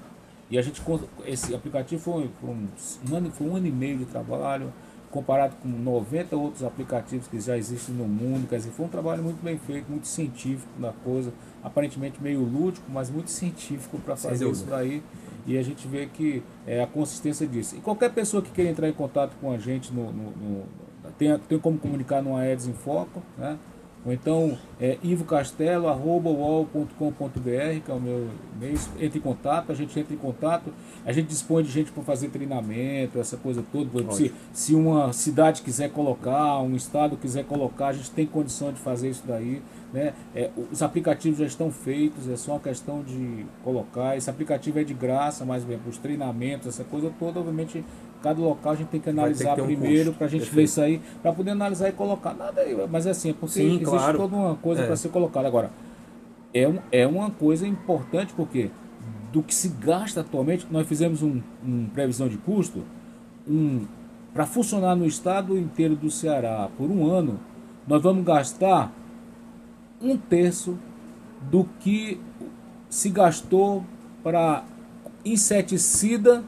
E 0.51 0.59
a 0.59 0.63
gente 0.63 0.81
esse 1.25 1.55
aplicativo 1.55 2.01
foi, 2.01 2.31
foi, 2.41 2.51
um, 2.51 3.17
ano, 3.17 3.31
foi 3.31 3.47
um 3.47 3.57
ano 3.57 3.67
e 3.67 3.73
meio 3.73 3.99
de 3.99 4.05
trabalho, 4.05 4.73
comparado 5.11 5.57
com 5.57 5.69
90 5.69 6.37
outros 6.37 6.63
aplicativos 6.63 7.27
que 7.27 7.41
já 7.41 7.57
existem 7.57 7.95
no 7.95 8.05
mundo. 8.05 8.49
Quer 8.49 8.57
dizer, 8.57 8.71
foi 8.71 8.87
um 8.87 8.89
trabalho 8.89 9.23
muito 9.23 9.43
bem 9.43 9.59
feito, 9.59 9.91
muito 9.91 10.07
científico 10.07 10.69
na 10.79 10.93
coisa, 10.93 11.33
aparentemente 11.63 12.23
meio 12.23 12.41
lúdico, 12.41 12.85
mas 12.91 13.11
muito 13.11 13.31
científico 13.31 13.99
para 13.99 14.17
fazer 14.17 14.49
isso 14.49 14.67
daí. 14.67 15.03
E 15.47 15.59
a 15.59 15.63
gente 15.63 15.87
vê 15.87 16.07
que 16.07 16.43
é 16.67 16.83
a 16.83 16.87
consistência 16.87 17.47
disso. 17.47 17.77
E 17.77 17.81
qualquer 17.81 18.13
pessoa 18.13 18.43
que 18.43 18.51
queira 18.51 18.71
entrar 18.71 18.89
em 18.89 18.93
contato 18.93 19.37
com 19.41 19.53
a 19.53 19.59
gente 19.59 19.93
no, 19.93 20.13
no, 20.13 20.31
no 20.31 20.65
tem, 21.19 21.39
tem 21.39 21.59
como 21.59 21.79
comunicar 21.79 22.23
no 22.23 22.37
Aedes 22.37 22.67
em 22.67 22.73
Foco, 22.73 23.23
né? 23.37 23.59
Ou 24.05 24.13
então 24.13 24.59
é 24.79 24.99
ivocastelo.com.br, 25.03 27.81
que 27.85 27.91
é 27.91 27.95
o 27.95 28.01
meu 28.01 28.29
e-mail. 28.55 28.79
Entre 29.01 29.19
em 29.19 29.23
contato, 29.23 29.73
a 29.73 29.75
gente 29.75 29.99
entra 29.99 30.13
em 30.13 30.19
contato, 30.19 30.71
a 31.07 31.13
gente 31.13 31.29
dispõe 31.29 31.63
de 31.63 31.71
gente 31.71 31.91
para 31.91 32.03
fazer 32.03 32.29
treinamento, 32.29 33.19
essa 33.19 33.39
coisa 33.39 33.65
toda. 33.73 34.13
Se, 34.13 34.35
se 34.53 34.75
uma 34.75 35.11
cidade 35.15 35.63
quiser 35.63 35.91
colocar, 35.91 36.61
um 36.61 36.77
estado 36.77 37.17
quiser 37.17 37.45
colocar, 37.45 37.89
a 37.89 37.93
gente 37.95 38.11
tem 38.11 38.27
condição 38.27 38.73
de 38.73 38.79
fazer 38.79 39.09
isso 39.09 39.25
daí. 39.27 39.63
Né? 39.95 40.13
É, 40.35 40.51
os 40.73 40.83
aplicativos 40.83 41.39
já 41.39 41.47
estão 41.47 41.71
feitos, 41.71 42.29
é 42.29 42.37
só 42.37 42.55
uma 42.55 42.61
questão 42.61 43.05
de 43.05 43.47
colocar. 43.63 44.17
Esse 44.17 44.29
aplicativo 44.29 44.81
é 44.81 44.83
de 44.83 44.93
graça, 44.93 45.45
mas 45.45 45.63
bem, 45.63 45.79
para 45.79 45.89
os 45.89 45.99
treinamentos, 45.99 46.67
essa 46.67 46.83
coisa 46.83 47.13
toda, 47.17 47.39
obviamente 47.39 47.85
cada 48.21 48.41
local 48.41 48.73
a 48.73 48.75
gente 48.75 48.89
tem 48.89 49.01
que 49.01 49.11
analisar 49.11 49.55
que 49.55 49.61
um 49.61 49.67
primeiro 49.67 50.13
para 50.15 50.27
a 50.27 50.31
gente 50.31 50.41
Perfeito. 50.41 50.57
ver 50.57 50.63
isso 50.65 50.81
aí, 50.81 51.01
para 51.23 51.33
poder 51.33 51.51
analisar 51.51 51.91
e 51.91 51.93
colocar. 51.93 52.35
Nada 52.35 52.63
aí, 52.63 52.75
mas 52.91 53.07
é 53.07 53.11
assim, 53.11 53.31
é 53.31 53.33
porque 53.35 53.55
Sim, 53.55 53.67
existe 53.67 53.85
claro. 53.85 54.19
toda 54.19 54.35
uma 54.35 54.57
coisa 54.57 54.83
é. 54.83 54.87
para 54.87 54.97
ser 54.97 55.11
colocada. 55.11 55.47
Agora, 55.47 55.71
é, 56.53 56.67
um, 56.67 56.79
é 56.91 57.07
uma 57.07 57.31
coisa 57.31 57.65
importante 57.65 58.33
porque 58.35 58.71
do 59.31 59.43
que 59.43 59.55
se 59.55 59.69
gasta 59.69 60.23
atualmente, 60.23 60.67
nós 60.71 60.89
fizemos 60.89 61.23
um, 61.23 61.41
um 61.65 61.87
previsão 61.87 62.27
de 62.27 62.39
custo, 62.39 62.83
um, 63.47 63.85
para 64.33 64.47
funcionar 64.47 64.97
no 64.97 65.07
estado 65.07 65.57
inteiro 65.57 65.95
do 65.95 66.11
Ceará 66.11 66.69
por 66.77 66.91
um 66.91 67.07
ano, 67.07 67.39
nós 67.87 68.03
vamos 68.03 68.25
gastar 68.25 68.91
um 70.05 70.17
terço 70.17 70.79
do 71.51 71.65
que 71.81 72.21
se 72.89 73.09
gastou 73.11 73.85
para 74.23 74.65
inseticida 75.25 76.45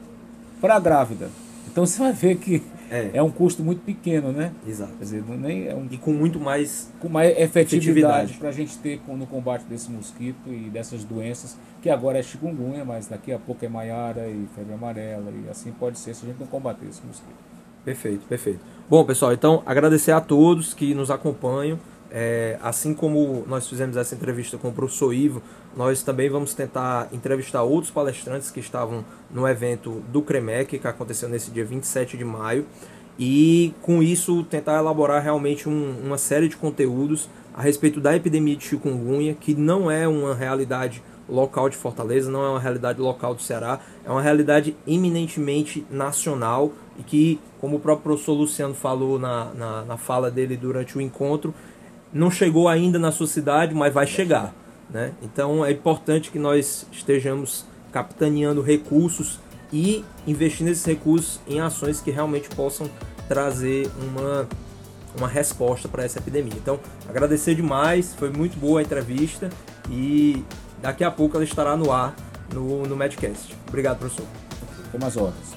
para 0.61 0.79
grávida. 0.79 1.29
Então 1.67 1.85
você 1.85 1.99
vai 1.99 2.13
ver 2.13 2.37
que 2.37 2.63
é, 2.89 3.11
é 3.15 3.21
um 3.21 3.29
custo 3.29 3.63
muito 3.63 3.81
pequeno, 3.81 4.31
né? 4.31 4.51
Exato. 4.65 4.93
Quer 4.93 5.03
dizer, 5.03 5.23
nem 5.27 5.67
é 5.67 5.75
um, 5.75 5.87
e 5.89 5.97
com 5.97 6.11
muito 6.13 6.39
mais, 6.39 6.91
com 6.99 7.09
mais 7.09 7.37
efetividade 7.37 8.33
para 8.33 8.49
a 8.49 8.51
gente 8.51 8.77
ter 8.77 9.01
no 9.07 9.27
combate 9.27 9.63
desse 9.63 9.91
mosquito 9.91 10.47
e 10.47 10.69
dessas 10.69 11.03
doenças, 11.03 11.57
que 11.81 11.89
agora 11.89 12.17
é 12.17 12.23
chikungunya, 12.23 12.85
mas 12.85 13.07
daqui 13.07 13.31
a 13.31 13.39
pouco 13.39 13.63
é 13.65 13.69
maiara 13.69 14.27
e 14.27 14.47
febre 14.55 14.73
amarela, 14.73 15.31
e 15.31 15.49
assim 15.49 15.71
pode 15.71 15.99
ser 15.99 16.13
se 16.13 16.25
a 16.25 16.29
gente 16.29 16.39
não 16.39 16.47
combater 16.47 16.87
esse 16.87 17.05
mosquito. 17.05 17.35
Perfeito, 17.83 18.25
perfeito. 18.27 18.59
Bom, 18.89 19.05
pessoal, 19.05 19.33
então 19.33 19.63
agradecer 19.65 20.11
a 20.11 20.19
todos 20.19 20.73
que 20.73 20.93
nos 20.93 21.11
acompanham. 21.11 21.79
É, 22.09 22.57
assim 22.61 22.93
como 22.93 23.43
nós 23.47 23.67
fizemos 23.67 23.97
essa 23.97 24.15
entrevista 24.15 24.57
com 24.57 24.69
o 24.69 24.73
professor 24.73 25.13
Ivo, 25.13 25.41
nós 25.75 26.01
também 26.01 26.29
vamos 26.29 26.53
tentar 26.53 27.09
entrevistar 27.11 27.63
outros 27.63 27.91
palestrantes 27.91 28.49
que 28.49 28.59
estavam 28.59 29.03
no 29.29 29.47
evento 29.47 30.01
do 30.11 30.21
CREMEC, 30.21 30.79
que 30.79 30.87
aconteceu 30.87 31.27
nesse 31.27 31.51
dia 31.51 31.65
27 31.65 32.17
de 32.17 32.23
maio, 32.23 32.65
e 33.19 33.73
com 33.81 34.01
isso 34.01 34.43
tentar 34.43 34.79
elaborar 34.79 35.21
realmente 35.21 35.67
um, 35.67 35.95
uma 36.03 36.17
série 36.17 36.47
de 36.47 36.55
conteúdos 36.55 37.29
a 37.53 37.61
respeito 37.61 37.99
da 37.99 38.15
epidemia 38.15 38.55
de 38.55 38.63
chikungunya, 38.63 39.33
que 39.33 39.55
não 39.55 39.89
é 39.89 40.07
uma 40.07 40.35
realidade 40.35 41.01
local 41.27 41.69
de 41.69 41.75
Fortaleza, 41.75 42.31
não 42.31 42.43
é 42.43 42.49
uma 42.49 42.59
realidade 42.59 43.01
local 43.01 43.33
do 43.33 43.41
Ceará, 43.41 43.79
é 44.05 44.09
uma 44.09 44.21
realidade 44.21 44.75
eminentemente 44.87 45.85
nacional 45.89 46.71
e 46.97 47.03
que, 47.03 47.39
como 47.59 47.77
o 47.77 47.79
próprio 47.79 48.03
professor 48.03 48.33
Luciano 48.33 48.73
falou 48.73 49.19
na, 49.19 49.53
na, 49.53 49.81
na 49.83 49.97
fala 49.97 50.31
dele 50.31 50.55
durante 50.55 50.97
o 50.97 51.01
encontro, 51.01 51.53
não 52.13 52.31
chegou 52.31 52.67
ainda 52.67 52.97
na 52.97 53.11
sua 53.11 53.27
cidade, 53.27 53.73
mas 53.73 53.93
vai 53.93 54.07
chegar. 54.07 54.53
Né? 54.89 55.11
Então 55.21 55.65
é 55.65 55.71
importante 55.71 56.31
que 56.31 56.39
nós 56.39 56.85
estejamos 56.91 57.65
capitaneando 57.91 58.61
recursos 58.61 59.39
e 59.71 60.03
investindo 60.25 60.69
esses 60.69 60.85
recursos 60.85 61.39
em 61.47 61.59
ações 61.59 61.99
que 61.99 62.11
realmente 62.11 62.49
possam 62.49 62.89
trazer 63.27 63.89
uma, 64.01 64.47
uma 65.17 65.27
resposta 65.27 65.89
para 65.89 66.03
essa 66.03 66.19
epidemia. 66.19 66.53
Então, 66.55 66.79
agradecer 67.07 67.55
demais, 67.55 68.15
foi 68.15 68.29
muito 68.29 68.57
boa 68.57 68.79
a 68.79 68.83
entrevista 68.83 69.49
e 69.89 70.43
daqui 70.81 71.03
a 71.03 71.11
pouco 71.11 71.35
ela 71.35 71.43
estará 71.43 71.75
no 71.75 71.91
ar 71.91 72.15
no, 72.53 72.85
no 72.85 72.95
Medcast. 72.95 73.55
Obrigado, 73.67 73.99
professor. 73.99 74.25
Tem 74.91 74.99
mais 74.99 75.17
horas. 75.17 75.56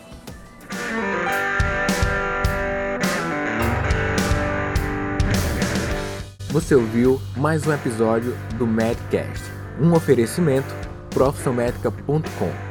Você 6.53 6.75
ouviu 6.75 7.21
mais 7.37 7.65
um 7.65 7.73
episódio 7.73 8.37
do 8.59 8.67
Medcast, 8.67 9.45
um 9.81 9.93
oferecimento 9.93 10.75
profissionalmedica.com 11.11 12.70